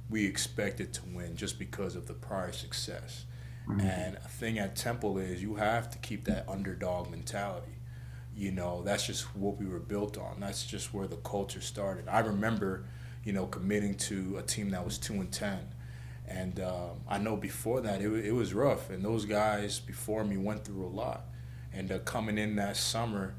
we 0.10 0.26
expected 0.26 0.94
to 0.94 1.02
win 1.14 1.36
just 1.36 1.60
because 1.60 1.96
of 1.96 2.08
the 2.08 2.16
prior 2.16 2.52
success. 2.52 3.26
Mm-hmm. 3.68 3.82
And 3.82 4.16
a 4.18 4.28
thing 4.28 4.60
at 4.60 4.76
Temple 4.76 5.18
is 5.18 5.42
you 5.42 5.56
have 5.56 5.90
to 5.92 5.98
keep 6.00 6.26
that 6.26 6.46
underdog 6.50 7.10
mentality. 7.10 7.74
You 8.36 8.52
know, 8.52 8.82
that's 8.84 9.06
just 9.06 9.36
what 9.36 9.58
we 9.58 9.66
were 9.66 9.80
built 9.80 10.18
on. 10.18 10.40
That's 10.40 10.66
just 10.66 10.94
where 10.94 11.08
the 11.08 11.18
culture 11.18 11.62
started. 11.62 12.08
I 12.08 12.20
remember, 12.20 12.86
you 13.24 13.34
know, 13.34 13.46
committing 13.46 13.96
to 13.96 14.38
a 14.38 14.42
team 14.42 14.70
that 14.72 14.84
was 14.84 14.98
two 14.98 15.14
and 15.14 15.32
ten, 15.32 15.60
and 16.28 16.60
um, 16.62 17.02
I 17.08 17.18
know 17.18 17.36
before 17.36 17.82
that 17.82 18.02
it, 18.02 18.10
it 18.26 18.32
was 18.32 18.54
rough. 18.54 18.90
And 18.90 19.04
those 19.04 19.26
guys 19.26 19.80
before 19.80 20.24
me 20.24 20.38
went 20.38 20.64
through 20.64 20.86
a 20.86 20.88
lot. 20.88 21.26
And 21.74 21.92
uh, 21.92 22.00
coming 22.00 22.38
in 22.38 22.56
that 22.56 22.78
summer, 22.78 23.36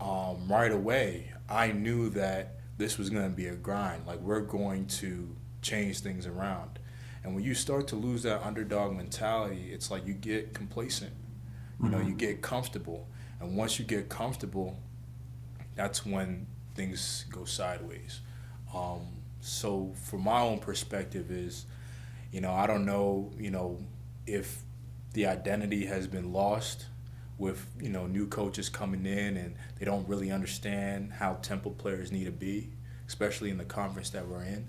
um, 0.00 0.48
right 0.48 0.72
away, 0.72 1.32
I 1.48 1.72
knew 1.72 2.08
that 2.10 2.56
this 2.78 2.98
was 2.98 3.10
going 3.10 3.28
to 3.28 3.34
be 3.36 3.46
a 3.46 3.54
grind. 3.56 4.06
Like 4.06 4.20
we're 4.20 4.40
going 4.40 4.86
to 4.86 5.34
change 5.62 6.00
things 6.00 6.26
around. 6.26 6.78
And 7.26 7.34
when 7.34 7.42
you 7.42 7.54
start 7.54 7.88
to 7.88 7.96
lose 7.96 8.22
that 8.22 8.46
underdog 8.46 8.94
mentality, 8.94 9.70
it's 9.72 9.90
like 9.90 10.06
you 10.06 10.14
get 10.14 10.54
complacent. 10.54 11.12
You 11.82 11.88
know, 11.88 11.98
you 11.98 12.04
mm-hmm. 12.04 12.16
get 12.18 12.40
comfortable. 12.40 13.08
And 13.40 13.56
once 13.56 13.80
you 13.80 13.84
get 13.84 14.08
comfortable, 14.08 14.78
that's 15.74 16.06
when 16.06 16.46
things 16.76 17.26
go 17.28 17.44
sideways. 17.44 18.20
Um, 18.72 19.08
so, 19.40 19.92
from 20.04 20.22
my 20.22 20.40
own 20.40 20.60
perspective, 20.60 21.32
is 21.32 21.66
you 22.30 22.40
know 22.40 22.52
I 22.52 22.68
don't 22.68 22.86
know 22.86 23.32
you 23.38 23.50
know 23.50 23.78
if 24.26 24.62
the 25.12 25.26
identity 25.26 25.84
has 25.86 26.06
been 26.06 26.32
lost 26.32 26.86
with 27.38 27.66
you 27.80 27.88
know 27.88 28.06
new 28.06 28.28
coaches 28.28 28.68
coming 28.68 29.04
in 29.04 29.36
and 29.36 29.56
they 29.80 29.84
don't 29.84 30.08
really 30.08 30.30
understand 30.30 31.12
how 31.12 31.34
Temple 31.42 31.72
players 31.72 32.12
need 32.12 32.26
to 32.26 32.30
be, 32.30 32.70
especially 33.08 33.50
in 33.50 33.58
the 33.58 33.64
conference 33.64 34.10
that 34.10 34.28
we're 34.28 34.44
in. 34.44 34.68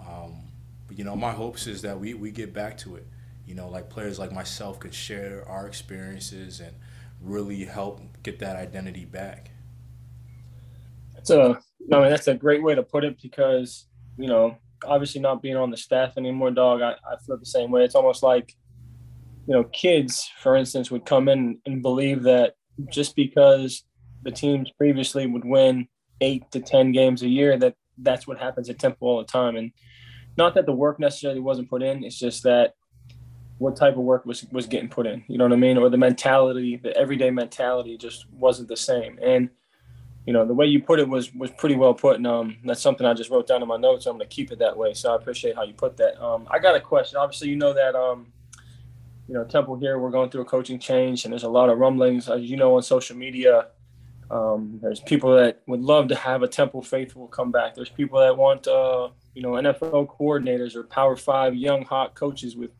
Um, 0.00 0.51
but 0.92 0.98
you 0.98 1.04
know, 1.04 1.16
my 1.16 1.32
hopes 1.32 1.66
is 1.66 1.80
that 1.82 1.98
we, 1.98 2.12
we 2.12 2.30
get 2.30 2.52
back 2.52 2.76
to 2.78 2.96
it. 2.96 3.06
You 3.46 3.54
know, 3.54 3.68
like 3.68 3.88
players 3.88 4.18
like 4.18 4.30
myself 4.30 4.78
could 4.78 4.92
share 4.92 5.42
our 5.48 5.66
experiences 5.66 6.60
and 6.60 6.74
really 7.20 7.64
help 7.64 8.00
get 8.22 8.38
that 8.40 8.56
identity 8.56 9.06
back. 9.06 9.50
That's 11.14 11.30
a, 11.30 11.58
I 11.92 12.00
mean, 12.00 12.10
that's 12.10 12.28
a 12.28 12.34
great 12.34 12.62
way 12.62 12.74
to 12.74 12.82
put 12.82 13.04
it 13.04 13.20
because, 13.22 13.86
you 14.18 14.28
know, 14.28 14.56
obviously 14.84 15.20
not 15.20 15.40
being 15.40 15.56
on 15.56 15.70
the 15.70 15.76
staff 15.76 16.16
anymore, 16.18 16.50
dog, 16.50 16.82
I, 16.82 16.92
I 16.92 17.16
feel 17.26 17.38
the 17.38 17.46
same 17.46 17.70
way. 17.70 17.84
It's 17.84 17.94
almost 17.94 18.22
like, 18.22 18.54
you 19.46 19.54
know, 19.54 19.64
kids, 19.64 20.30
for 20.40 20.56
instance, 20.56 20.90
would 20.90 21.06
come 21.06 21.28
in 21.28 21.58
and 21.64 21.82
believe 21.82 22.22
that 22.24 22.54
just 22.90 23.16
because 23.16 23.84
the 24.24 24.30
teams 24.30 24.70
previously 24.76 25.26
would 25.26 25.44
win 25.44 25.88
eight 26.20 26.50
to 26.52 26.60
10 26.60 26.92
games 26.92 27.22
a 27.22 27.28
year, 27.28 27.58
that 27.58 27.76
that's 27.98 28.26
what 28.26 28.38
happens 28.38 28.68
at 28.68 28.78
Temple 28.78 29.08
all 29.08 29.18
the 29.18 29.24
time. 29.24 29.56
And 29.56 29.72
not 30.36 30.54
that 30.54 30.66
the 30.66 30.72
work 30.72 30.98
necessarily 30.98 31.40
wasn't 31.40 31.68
put 31.68 31.82
in, 31.82 32.04
it's 32.04 32.18
just 32.18 32.42
that 32.44 32.74
what 33.58 33.76
type 33.76 33.94
of 33.96 34.02
work 34.02 34.26
was 34.26 34.44
was 34.50 34.66
getting 34.66 34.88
put 34.88 35.06
in. 35.06 35.22
You 35.28 35.38
know 35.38 35.44
what 35.44 35.52
I 35.52 35.56
mean? 35.56 35.78
Or 35.78 35.88
the 35.88 35.96
mentality, 35.96 36.76
the 36.76 36.96
everyday 36.96 37.30
mentality 37.30 37.96
just 37.96 38.30
wasn't 38.32 38.68
the 38.68 38.76
same. 38.76 39.18
And 39.22 39.50
you 40.26 40.32
know, 40.32 40.46
the 40.46 40.54
way 40.54 40.66
you 40.66 40.80
put 40.80 41.00
it 41.00 41.08
was 41.08 41.34
was 41.34 41.50
pretty 41.50 41.74
well 41.74 41.94
put, 41.94 42.16
and 42.16 42.26
um, 42.26 42.56
that's 42.64 42.80
something 42.80 43.06
I 43.06 43.14
just 43.14 43.30
wrote 43.30 43.46
down 43.46 43.62
in 43.62 43.68
my 43.68 43.76
notes. 43.76 44.06
I'm 44.06 44.16
going 44.16 44.28
to 44.28 44.34
keep 44.34 44.52
it 44.52 44.58
that 44.60 44.76
way. 44.76 44.94
So 44.94 45.12
I 45.12 45.16
appreciate 45.16 45.56
how 45.56 45.64
you 45.64 45.74
put 45.74 45.96
that. 45.96 46.22
Um, 46.22 46.46
I 46.50 46.58
got 46.58 46.76
a 46.76 46.80
question. 46.80 47.18
Obviously, 47.18 47.48
you 47.48 47.56
know 47.56 47.72
that 47.72 47.96
um, 47.96 48.32
you 49.26 49.34
know 49.34 49.44
Temple 49.44 49.78
here, 49.78 49.98
we're 49.98 50.10
going 50.10 50.30
through 50.30 50.42
a 50.42 50.46
coaching 50.46 50.78
change, 50.78 51.24
and 51.24 51.32
there's 51.32 51.42
a 51.42 51.48
lot 51.48 51.70
of 51.70 51.78
rumblings, 51.78 52.28
as 52.28 52.42
you 52.42 52.56
know, 52.56 52.76
on 52.76 52.82
social 52.82 53.16
media. 53.16 53.68
Um, 54.30 54.78
there's 54.80 55.00
people 55.00 55.34
that 55.36 55.60
would 55.66 55.80
love 55.80 56.08
to 56.08 56.14
have 56.14 56.42
a 56.42 56.48
Temple 56.48 56.82
faithful 56.82 57.26
come 57.26 57.50
back. 57.50 57.74
There's 57.74 57.90
people 57.90 58.20
that 58.20 58.36
want 58.36 58.66
uh, 58.68 59.08
you 59.34 59.42
know, 59.42 59.52
NFL 59.52 60.16
coordinators 60.18 60.74
or 60.74 60.84
Power 60.84 61.16
Five 61.16 61.54
young 61.54 61.84
hot 61.84 62.14
coaches 62.14 62.56
with 62.56 62.70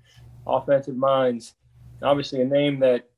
offensive 0.46 0.96
minds. 0.96 1.54
Obviously, 2.02 2.40
a 2.40 2.44
name 2.44 2.80
that 2.80 3.08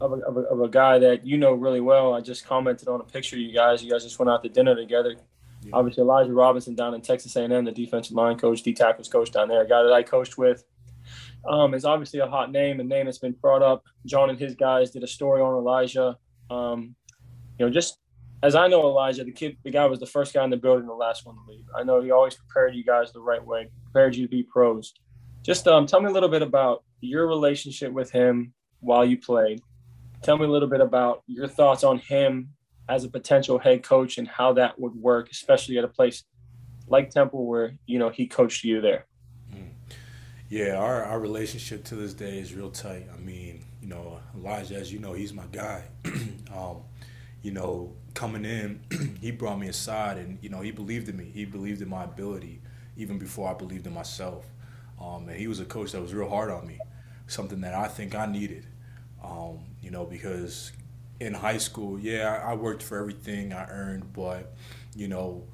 of 0.00 0.12
a, 0.12 0.16
of 0.16 0.36
a, 0.36 0.40
of 0.40 0.60
a 0.60 0.68
guy 0.68 0.98
that 0.98 1.26
you 1.26 1.36
know 1.36 1.52
really 1.52 1.80
well. 1.80 2.14
I 2.14 2.20
just 2.20 2.46
commented 2.46 2.88
on 2.88 3.00
a 3.00 3.04
picture 3.04 3.36
of 3.36 3.42
you 3.42 3.52
guys. 3.52 3.82
You 3.82 3.90
guys 3.90 4.04
just 4.04 4.18
went 4.18 4.30
out 4.30 4.42
to 4.42 4.48
dinner 4.48 4.74
together. 4.74 5.16
Yeah. 5.62 5.70
Obviously, 5.74 6.02
Elijah 6.02 6.32
Robinson 6.32 6.74
down 6.74 6.94
in 6.94 7.02
Texas 7.02 7.36
A&M, 7.36 7.64
the 7.64 7.72
defensive 7.72 8.16
line 8.16 8.38
coach, 8.38 8.62
D 8.62 8.72
tackles 8.72 9.08
coach 9.08 9.30
down 9.30 9.48
there, 9.48 9.62
a 9.62 9.68
guy 9.68 9.82
that 9.82 9.92
I 9.92 10.02
coached 10.02 10.38
with. 10.38 10.64
Um, 11.48 11.74
is 11.74 11.84
obviously 11.84 12.20
a 12.20 12.26
hot 12.26 12.50
name, 12.50 12.80
a 12.80 12.84
name 12.84 13.06
that's 13.06 13.18
been 13.18 13.32
brought 13.32 13.62
up. 13.62 13.84
John 14.04 14.30
and 14.30 14.38
his 14.38 14.54
guys 14.54 14.90
did 14.90 15.02
a 15.02 15.06
story 15.06 15.40
on 15.40 15.54
Elijah. 15.54 16.18
Um, 16.50 16.94
you 17.58 17.66
know, 17.66 17.70
just 17.70 17.98
as 18.42 18.54
I 18.54 18.68
know 18.68 18.82
Elijah, 18.82 19.24
the 19.24 19.32
kid, 19.32 19.56
the 19.64 19.70
guy 19.70 19.86
was 19.86 20.00
the 20.00 20.06
first 20.06 20.32
guy 20.32 20.42
in 20.44 20.50
the 20.50 20.56
building, 20.56 20.86
the 20.86 20.94
last 20.94 21.26
one 21.26 21.34
to 21.34 21.42
leave. 21.48 21.66
I 21.76 21.82
know 21.82 22.00
he 22.00 22.10
always 22.10 22.34
prepared 22.34 22.74
you 22.74 22.84
guys 22.84 23.12
the 23.12 23.20
right 23.20 23.44
way, 23.44 23.70
prepared 23.84 24.16
you 24.16 24.26
to 24.26 24.30
be 24.30 24.42
pros. 24.42 24.94
Just 25.42 25.68
um, 25.68 25.86
tell 25.86 26.00
me 26.00 26.08
a 26.08 26.12
little 26.12 26.28
bit 26.28 26.42
about 26.42 26.84
your 27.00 27.26
relationship 27.26 27.92
with 27.92 28.10
him 28.10 28.54
while 28.80 29.04
you 29.04 29.18
played. 29.18 29.60
Tell 30.22 30.38
me 30.38 30.44
a 30.44 30.48
little 30.48 30.68
bit 30.68 30.80
about 30.80 31.22
your 31.26 31.48
thoughts 31.48 31.84
on 31.84 31.98
him 31.98 32.50
as 32.88 33.04
a 33.04 33.08
potential 33.08 33.58
head 33.58 33.82
coach 33.82 34.18
and 34.18 34.26
how 34.26 34.54
that 34.54 34.78
would 34.78 34.94
work, 34.94 35.30
especially 35.30 35.78
at 35.78 35.84
a 35.84 35.88
place 35.88 36.24
like 36.88 37.10
Temple 37.10 37.46
where 37.46 37.76
you 37.86 37.98
know 37.98 38.10
he 38.10 38.26
coached 38.26 38.64
you 38.64 38.80
there. 38.80 39.06
Hmm. 39.50 39.68
Yeah, 40.48 40.76
our, 40.76 41.04
our 41.04 41.20
relationship 41.20 41.84
to 41.84 41.94
this 41.94 42.12
day 42.12 42.38
is 42.38 42.52
real 42.52 42.70
tight. 42.70 43.06
I 43.14 43.18
mean, 43.18 43.64
you 43.80 43.88
know, 43.88 44.20
Elijah, 44.36 44.76
as 44.76 44.92
you 44.92 44.98
know, 44.98 45.12
he's 45.12 45.32
my 45.32 45.46
guy. 45.52 45.84
um, 46.54 46.82
you 47.42 47.50
know, 47.52 47.92
coming 48.14 48.44
in, 48.44 48.80
he 49.20 49.30
brought 49.30 49.58
me 49.58 49.68
aside 49.68 50.18
and, 50.18 50.38
you 50.42 50.48
know, 50.48 50.60
he 50.60 50.70
believed 50.70 51.08
in 51.08 51.16
me. 51.16 51.30
He 51.32 51.44
believed 51.44 51.82
in 51.82 51.88
my 51.88 52.04
ability 52.04 52.60
even 52.96 53.18
before 53.18 53.50
I 53.50 53.54
believed 53.54 53.86
in 53.86 53.94
myself. 53.94 54.46
Um, 55.00 55.28
and 55.28 55.38
he 55.38 55.46
was 55.46 55.60
a 55.60 55.64
coach 55.64 55.92
that 55.92 56.02
was 56.02 56.12
real 56.12 56.28
hard 56.28 56.50
on 56.50 56.66
me, 56.66 56.78
something 57.26 57.60
that 57.62 57.74
I 57.74 57.88
think 57.88 58.14
I 58.14 58.26
needed, 58.26 58.66
um, 59.24 59.60
you 59.82 59.90
know, 59.90 60.04
because 60.04 60.72
in 61.20 61.32
high 61.34 61.56
school, 61.58 61.98
yeah, 61.98 62.42
I 62.46 62.54
worked 62.54 62.82
for 62.82 62.98
everything 62.98 63.52
I 63.52 63.66
earned, 63.70 64.12
but, 64.12 64.52
you 64.94 65.08
know, 65.08 65.44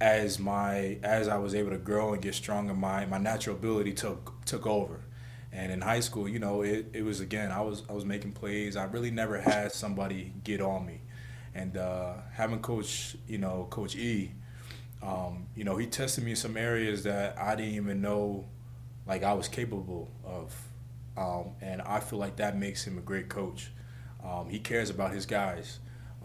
as 0.00 0.38
my 0.38 0.98
as 1.02 1.28
I 1.28 1.38
was 1.38 1.54
able 1.54 1.70
to 1.70 1.78
grow 1.78 2.12
and 2.12 2.22
get 2.22 2.34
stronger, 2.34 2.74
my 2.74 3.06
my 3.06 3.18
natural 3.18 3.56
ability 3.56 3.92
took 3.92 4.34
took 4.44 4.66
over. 4.66 5.00
And 5.52 5.72
in 5.72 5.80
high 5.80 6.00
school, 6.00 6.28
you 6.28 6.38
know, 6.38 6.62
it, 6.62 6.90
it 6.92 7.02
was 7.02 7.20
again, 7.20 7.50
I 7.50 7.60
was 7.62 7.82
I 7.88 7.92
was 7.92 8.04
making 8.04 8.32
plays. 8.32 8.76
I 8.76 8.84
really 8.84 9.10
never 9.10 9.40
had 9.40 9.72
somebody 9.72 10.32
get 10.44 10.60
on 10.60 10.84
me. 10.86 11.00
And 11.58 11.76
uh, 11.76 12.14
having 12.32 12.60
coach, 12.60 13.16
you 13.26 13.38
know, 13.38 13.66
Coach 13.68 13.96
E, 13.96 14.30
um, 15.02 15.46
you 15.56 15.64
know, 15.64 15.76
he 15.76 15.86
tested 15.86 16.22
me 16.22 16.30
in 16.30 16.36
some 16.36 16.56
areas 16.56 17.02
that 17.02 17.36
I 17.36 17.56
didn't 17.56 17.74
even 17.74 18.00
know, 18.00 18.46
like 19.06 19.24
I 19.24 19.32
was 19.32 19.48
capable 19.48 20.08
of. 20.24 20.54
Um, 21.16 21.56
and 21.60 21.82
I 21.82 21.98
feel 21.98 22.20
like 22.20 22.36
that 22.36 22.56
makes 22.56 22.86
him 22.86 22.96
a 22.96 23.00
great 23.00 23.28
coach. 23.28 23.70
Um, 24.24 24.48
he 24.48 24.60
cares 24.60 24.88
about 24.88 25.12
his 25.12 25.26
guys. 25.26 25.80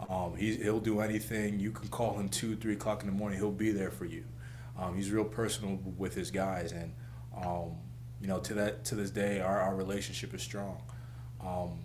Um, 0.08 0.36
he, 0.36 0.54
he'll 0.54 0.78
do 0.78 1.00
anything. 1.00 1.58
You 1.58 1.72
can 1.72 1.88
call 1.88 2.16
him 2.16 2.28
two, 2.28 2.54
three 2.54 2.74
o'clock 2.74 3.02
in 3.02 3.06
the 3.08 3.12
morning. 3.12 3.38
He'll 3.38 3.50
be 3.50 3.72
there 3.72 3.90
for 3.90 4.04
you. 4.04 4.24
Um, 4.78 4.96
he's 4.96 5.10
real 5.10 5.24
personal 5.24 5.78
with 5.96 6.14
his 6.14 6.30
guys, 6.30 6.72
and 6.72 6.92
um, 7.36 7.76
you 8.20 8.26
know, 8.26 8.40
to 8.40 8.54
that 8.54 8.84
to 8.86 8.96
this 8.96 9.10
day, 9.10 9.40
our, 9.40 9.60
our 9.60 9.76
relationship 9.76 10.34
is 10.34 10.42
strong. 10.42 10.82
Um, 11.40 11.78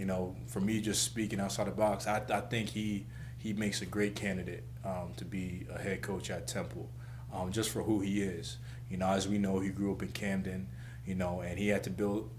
you 0.00 0.06
know, 0.06 0.34
for 0.46 0.60
me, 0.60 0.80
just 0.80 1.02
speaking 1.04 1.40
outside 1.40 1.66
the 1.66 1.72
box, 1.72 2.06
I, 2.06 2.22
I 2.32 2.40
think 2.52 2.70
he 2.70 3.06
he 3.38 3.52
makes 3.52 3.82
a 3.82 3.86
great 3.86 4.14
candidate 4.16 4.64
um, 4.84 5.12
to 5.18 5.24
be 5.24 5.66
a 5.74 5.78
head 5.80 6.02
coach 6.02 6.30
at 6.30 6.46
Temple, 6.48 6.90
um, 7.34 7.52
just 7.52 7.70
for 7.70 7.82
who 7.82 8.00
he 8.00 8.22
is. 8.22 8.58
You 8.90 8.96
know, 8.96 9.08
as 9.10 9.28
we 9.28 9.38
know, 9.38 9.60
he 9.60 9.70
grew 9.70 9.92
up 9.92 10.02
in 10.02 10.08
Camden, 10.08 10.68
you 11.06 11.14
know, 11.14 11.40
and 11.42 11.58
he 11.58 11.68
had 11.68 11.84
to 11.84 11.90
build 11.90 12.30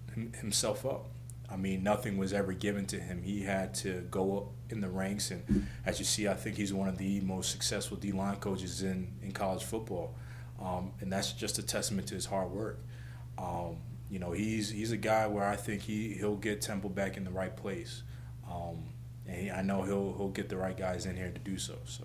himself 0.41 0.86
up. 0.86 1.06
I 1.52 1.56
mean, 1.58 1.84
nothing 1.84 2.17
was 2.17 2.34
ever 2.34 2.54
given 2.54 2.86
to 2.88 3.00
him. 3.00 3.21
He 3.24 3.43
had 3.43 3.74
to 3.76 4.08
go 4.10 4.38
up 4.39 4.45
in 4.69 4.82
the 4.82 4.89
ranks, 4.89 5.32
and 5.32 5.67
as 5.86 6.00
you 6.00 6.06
see, 6.06 6.28
I 6.28 6.34
think 6.34 6.58
he's 6.58 6.74
one 6.74 6.88
of 6.89 6.97
the 6.97 7.19
most 7.21 7.52
successful 7.52 7.97
D 7.97 8.12
line 8.12 8.38
coaches 8.38 8.82
in 8.82 9.00
in 9.21 9.32
college 9.34 9.63
football. 9.63 10.15
um, 10.60 10.91
and 11.02 11.12
that's 11.12 11.34
just 11.34 11.60
a 11.60 11.63
testament 11.63 12.08
to 12.10 12.15
his 12.15 12.26
hard 12.26 12.52
work. 12.52 12.80
Um, 13.38 13.78
you 14.12 14.19
know, 14.19 14.34
he's 14.34 14.69
he's 14.69 14.91
a 14.91 14.97
guy 14.97 15.26
where 15.26 15.47
I 15.47 15.56
think 15.56 15.82
he 15.82 16.10
he'll 16.10 16.36
get 16.36 16.62
Temple 16.62 16.89
back 16.89 17.15
in 17.15 17.24
the 17.24 17.32
right 17.32 17.56
place, 17.56 18.04
um, 18.45 18.84
and 19.26 19.38
he, 19.38 19.50
I 19.50 19.62
know 19.62 19.84
he'll 19.84 20.13
he'll 20.17 20.30
get 20.30 20.50
the 20.50 20.58
right 20.58 20.78
guys 20.78 21.06
in 21.06 21.15
here 21.15 21.32
to 21.32 21.39
do 21.39 21.58
so. 21.58 21.78
So. 21.86 22.04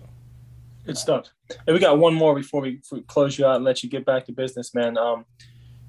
Good 0.85 0.97
stuff. 0.97 1.27
And 1.67 1.73
we 1.73 1.81
got 1.81 1.97
one 1.97 2.13
more 2.13 2.33
before 2.33 2.61
we, 2.61 2.79
close 3.07 3.37
you 3.37 3.45
out 3.45 3.57
and 3.57 3.65
let 3.65 3.83
you 3.83 3.89
get 3.89 4.05
back 4.05 4.25
to 4.27 4.31
business, 4.31 4.73
man. 4.73 4.97
Um, 4.97 5.25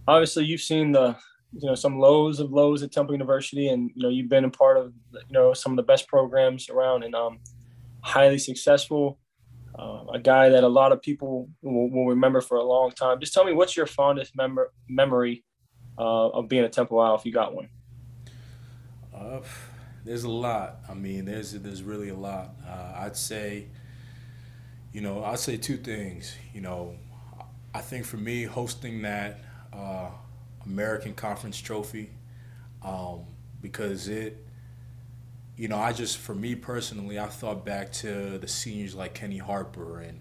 obviously, 0.08 0.44
you've 0.44 0.60
seen 0.60 0.90
the 0.90 1.14
you 1.52 1.68
know 1.68 1.76
some 1.76 2.00
lows 2.00 2.40
of 2.40 2.50
lows 2.50 2.82
at 2.82 2.90
Temple 2.90 3.14
University, 3.14 3.68
and 3.68 3.92
you 3.94 4.02
know 4.02 4.08
you've 4.08 4.28
been 4.28 4.44
a 4.44 4.50
part 4.50 4.76
of 4.76 4.92
you 5.12 5.20
know 5.30 5.52
some 5.52 5.70
of 5.70 5.76
the 5.76 5.84
best 5.84 6.08
programs 6.08 6.68
around, 6.68 7.04
and 7.04 7.14
um, 7.14 7.38
highly 8.00 8.38
successful. 8.38 9.20
Uh, 9.78 10.04
a 10.14 10.18
guy 10.18 10.48
that 10.48 10.64
a 10.64 10.68
lot 10.68 10.90
of 10.90 11.00
people 11.00 11.48
will, 11.62 11.88
will, 11.92 12.06
remember 12.06 12.40
for 12.40 12.56
a 12.56 12.64
long 12.64 12.90
time. 12.90 13.20
Just 13.20 13.32
tell 13.32 13.44
me 13.44 13.52
what's 13.52 13.76
your 13.76 13.86
fondest 13.86 14.34
mem- 14.34 14.58
memory 14.88 15.44
uh, 15.98 16.28
of 16.28 16.48
being 16.48 16.64
a 16.64 16.68
Temple 16.68 17.00
Owl, 17.00 17.16
if 17.16 17.26
you 17.26 17.32
got 17.32 17.54
one. 17.54 17.68
Uh, 19.14 19.40
there's 20.04 20.24
a 20.24 20.30
lot. 20.30 20.78
I 20.88 20.94
mean, 20.94 21.24
there's 21.24 21.52
there's 21.52 21.82
really 21.82 22.08
a 22.08 22.14
lot. 22.14 22.54
Uh, 22.66 22.94
I'd 22.96 23.16
say, 23.16 23.66
you 24.92 25.00
know, 25.00 25.24
I'd 25.24 25.38
say 25.38 25.56
two 25.56 25.76
things. 25.76 26.34
You 26.54 26.60
know, 26.60 26.94
I 27.74 27.80
think 27.80 28.06
for 28.06 28.16
me, 28.16 28.44
hosting 28.44 29.02
that 29.02 29.40
uh, 29.72 30.10
American 30.64 31.14
Conference 31.14 31.60
Trophy, 31.60 32.10
um, 32.82 33.24
because 33.60 34.08
it 34.08 34.44
you 35.58 35.66
know, 35.66 35.76
I 35.76 35.92
just, 35.92 36.18
for 36.18 36.36
me 36.36 36.54
personally, 36.54 37.18
I 37.18 37.26
thought 37.26 37.66
back 37.66 37.90
to 37.94 38.38
the 38.38 38.46
seniors 38.46 38.94
like 38.94 39.12
Kenny 39.12 39.38
Harper 39.38 39.98
and, 39.98 40.20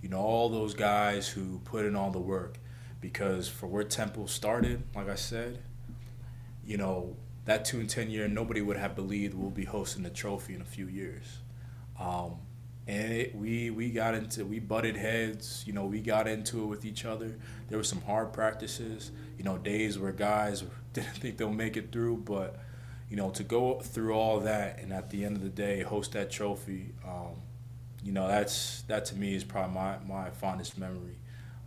you 0.00 0.08
know, 0.08 0.18
all 0.18 0.48
those 0.48 0.72
guys 0.72 1.28
who 1.28 1.60
put 1.66 1.84
in 1.84 1.94
all 1.94 2.10
the 2.10 2.18
work. 2.18 2.56
Because 3.00 3.48
for 3.48 3.66
where 3.66 3.84
Temple 3.84 4.26
started, 4.26 4.82
like 4.94 5.08
I 5.08 5.14
said, 5.14 5.60
you 6.64 6.76
know, 6.76 7.16
that 7.44 7.64
two 7.64 7.80
and 7.80 7.88
ten 7.88 8.10
year, 8.10 8.28
nobody 8.28 8.60
would 8.60 8.76
have 8.76 8.94
believed 8.94 9.34
we'll 9.34 9.50
be 9.50 9.64
hosting 9.64 10.02
the 10.02 10.10
trophy 10.10 10.54
in 10.54 10.60
a 10.60 10.66
few 10.66 10.86
years. 10.86 11.38
Um, 11.98 12.36
and 12.86 13.12
it, 13.12 13.34
we 13.34 13.70
we 13.70 13.90
got 13.90 14.14
into 14.14 14.44
we 14.44 14.58
butted 14.58 14.96
heads. 14.96 15.62
You 15.66 15.72
know, 15.74 15.84
we 15.84 16.00
got 16.00 16.26
into 16.26 16.62
it 16.62 16.66
with 16.66 16.84
each 16.84 17.04
other. 17.04 17.36
There 17.68 17.78
were 17.78 17.84
some 17.84 18.02
hard 18.02 18.32
practices. 18.32 19.10
You 19.36 19.44
know, 19.44 19.58
days 19.58 19.98
where 19.98 20.12
guys 20.12 20.64
didn't 20.92 21.16
think 21.16 21.36
they'll 21.36 21.50
make 21.50 21.76
it 21.76 21.92
through, 21.92 22.18
but 22.18 22.58
you 23.10 23.16
know, 23.16 23.30
to 23.30 23.42
go 23.42 23.80
through 23.80 24.12
all 24.12 24.40
that 24.40 24.80
and 24.80 24.92
at 24.92 25.10
the 25.10 25.24
end 25.24 25.36
of 25.36 25.42
the 25.42 25.48
day 25.48 25.82
host 25.82 26.12
that 26.12 26.30
trophy, 26.30 26.92
um, 27.06 27.36
you 28.02 28.12
know, 28.12 28.28
that's 28.28 28.82
that 28.82 29.04
to 29.06 29.16
me 29.16 29.34
is 29.34 29.44
probably 29.44 29.74
my, 29.74 29.96
my 30.06 30.30
fondest 30.30 30.76
memory. 30.78 31.18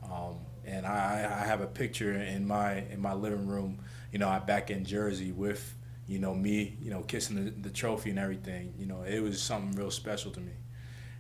Um, 0.04 0.38
and 0.66 0.86
I, 0.86 1.42
I 1.42 1.46
have 1.46 1.62
a 1.62 1.68
picture 1.68 2.14
in 2.14 2.48
my 2.48 2.84
in 2.92 3.02
my 3.02 3.14
living 3.14 3.48
room, 3.48 3.80
you 4.12 4.20
know, 4.20 4.42
back 4.46 4.70
in 4.70 4.86
Jersey 4.86 5.32
with 5.32 5.76
you 6.08 6.20
know 6.20 6.34
me, 6.34 6.78
you 6.82 6.92
know, 6.92 7.02
kissing 7.02 7.44
the, 7.44 7.52
the 7.52 7.70
trophy 7.70 8.10
and 8.10 8.20
everything. 8.20 8.74
You 8.78 8.86
know, 8.86 9.04
it 9.04 9.22
was 9.22 9.42
something 9.42 9.78
real 9.80 9.92
special 9.92 10.32
to 10.32 10.40
me. 10.40 10.54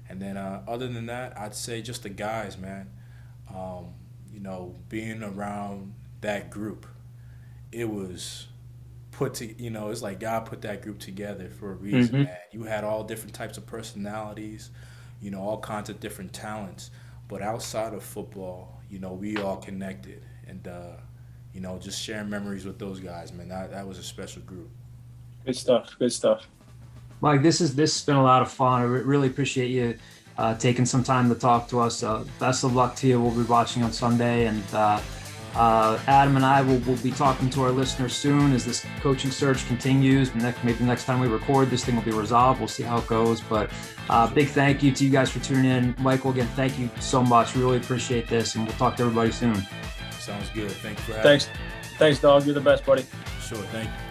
And 0.09 0.21
then 0.21 0.37
uh, 0.37 0.63
other 0.67 0.87
than 0.87 1.05
that, 1.05 1.37
I'd 1.37 1.55
say 1.55 1.81
just 1.81 2.03
the 2.03 2.09
guys, 2.09 2.57
man. 2.57 2.89
Um, 3.53 3.93
you 4.33 4.39
know, 4.39 4.75
being 4.89 5.23
around 5.23 5.93
that 6.21 6.49
group, 6.49 6.85
it 7.71 7.89
was 7.89 8.47
put 9.11 9.33
to 9.35 9.61
you 9.61 9.69
know 9.69 9.89
it's 9.89 10.01
like 10.01 10.19
God 10.19 10.45
put 10.45 10.61
that 10.63 10.81
group 10.81 10.99
together 10.99 11.49
for 11.49 11.71
a 11.71 11.75
reason. 11.75 12.15
Mm-hmm. 12.15 12.23
Man. 12.23 12.37
You 12.51 12.63
had 12.63 12.83
all 12.83 13.03
different 13.03 13.33
types 13.33 13.57
of 13.57 13.65
personalities, 13.65 14.69
you 15.21 15.31
know, 15.31 15.41
all 15.41 15.59
kinds 15.59 15.89
of 15.89 15.99
different 15.99 16.33
talents. 16.33 16.91
But 17.27 17.41
outside 17.41 17.93
of 17.93 18.03
football, 18.03 18.80
you 18.91 18.99
know, 18.99 19.13
we 19.13 19.37
all 19.37 19.57
connected 19.57 20.21
and 20.47 20.67
uh, 20.67 20.97
you 21.53 21.61
know 21.61 21.79
just 21.79 22.01
sharing 22.01 22.29
memories 22.29 22.65
with 22.65 22.77
those 22.77 22.99
guys, 22.99 23.31
man. 23.31 23.47
That 23.47 23.71
that 23.71 23.87
was 23.87 23.97
a 23.97 24.03
special 24.03 24.41
group. 24.43 24.69
Good 25.45 25.55
stuff. 25.55 25.95
Good 25.97 26.11
stuff. 26.11 26.47
Mike, 27.21 27.41
this 27.41 27.61
is 27.61 27.73
this 27.75 27.93
has 27.95 28.05
been 28.05 28.17
a 28.17 28.23
lot 28.23 28.41
of 28.41 28.51
fun. 28.51 28.81
I 28.81 28.83
really 28.83 29.27
appreciate 29.27 29.69
you 29.69 29.97
uh, 30.37 30.55
taking 30.55 30.85
some 30.85 31.03
time 31.03 31.29
to 31.29 31.35
talk 31.35 31.69
to 31.69 31.79
us. 31.79 32.03
Uh, 32.03 32.25
best 32.39 32.63
of 32.63 32.75
luck 32.75 32.95
to 32.97 33.07
you. 33.07 33.21
We'll 33.21 33.31
be 33.31 33.43
watching 33.43 33.81
on 33.81 33.93
Sunday 33.93 34.45
and. 34.45 34.63
Uh, 34.73 34.99
uh, 35.55 35.99
Adam 36.07 36.35
and 36.35 36.45
I 36.45 36.61
will, 36.61 36.79
will 36.79 36.97
be 36.97 37.11
talking 37.11 37.49
to 37.51 37.63
our 37.63 37.71
listeners 37.71 38.13
soon 38.13 38.53
as 38.53 38.65
this 38.65 38.85
coaching 38.99 39.31
search 39.31 39.67
continues. 39.67 40.33
Next, 40.35 40.63
maybe 40.63 40.83
next 40.83 41.05
time 41.05 41.19
we 41.19 41.27
record, 41.27 41.69
this 41.69 41.83
thing 41.83 41.95
will 41.95 42.03
be 42.03 42.11
resolved. 42.11 42.59
We'll 42.59 42.67
see 42.67 42.83
how 42.83 42.99
it 42.99 43.07
goes. 43.07 43.41
But 43.41 43.71
uh, 44.09 44.27
big 44.27 44.47
thank 44.49 44.81
you 44.81 44.91
to 44.91 45.05
you 45.05 45.09
guys 45.09 45.29
for 45.29 45.39
tuning 45.39 45.69
in. 45.69 45.95
Michael, 45.99 46.31
again, 46.31 46.47
thank 46.55 46.79
you 46.79 46.89
so 46.99 47.21
much. 47.21 47.55
Really 47.55 47.77
appreciate 47.77 48.27
this, 48.27 48.55
and 48.55 48.65
we'll 48.65 48.77
talk 48.77 48.95
to 48.97 49.03
everybody 49.03 49.31
soon. 49.31 49.55
Sounds 50.11 50.49
good. 50.49 50.71
Thanks 50.71 51.01
for 51.01 51.13
having 51.13 51.23
Thanks. 51.23 51.47
Me. 51.47 51.53
Thanks, 51.97 52.19
dog. 52.19 52.45
You're 52.45 52.55
the 52.55 52.61
best, 52.61 52.85
buddy. 52.85 53.05
Sure. 53.41 53.57
Thank 53.57 53.89
you. 53.89 54.10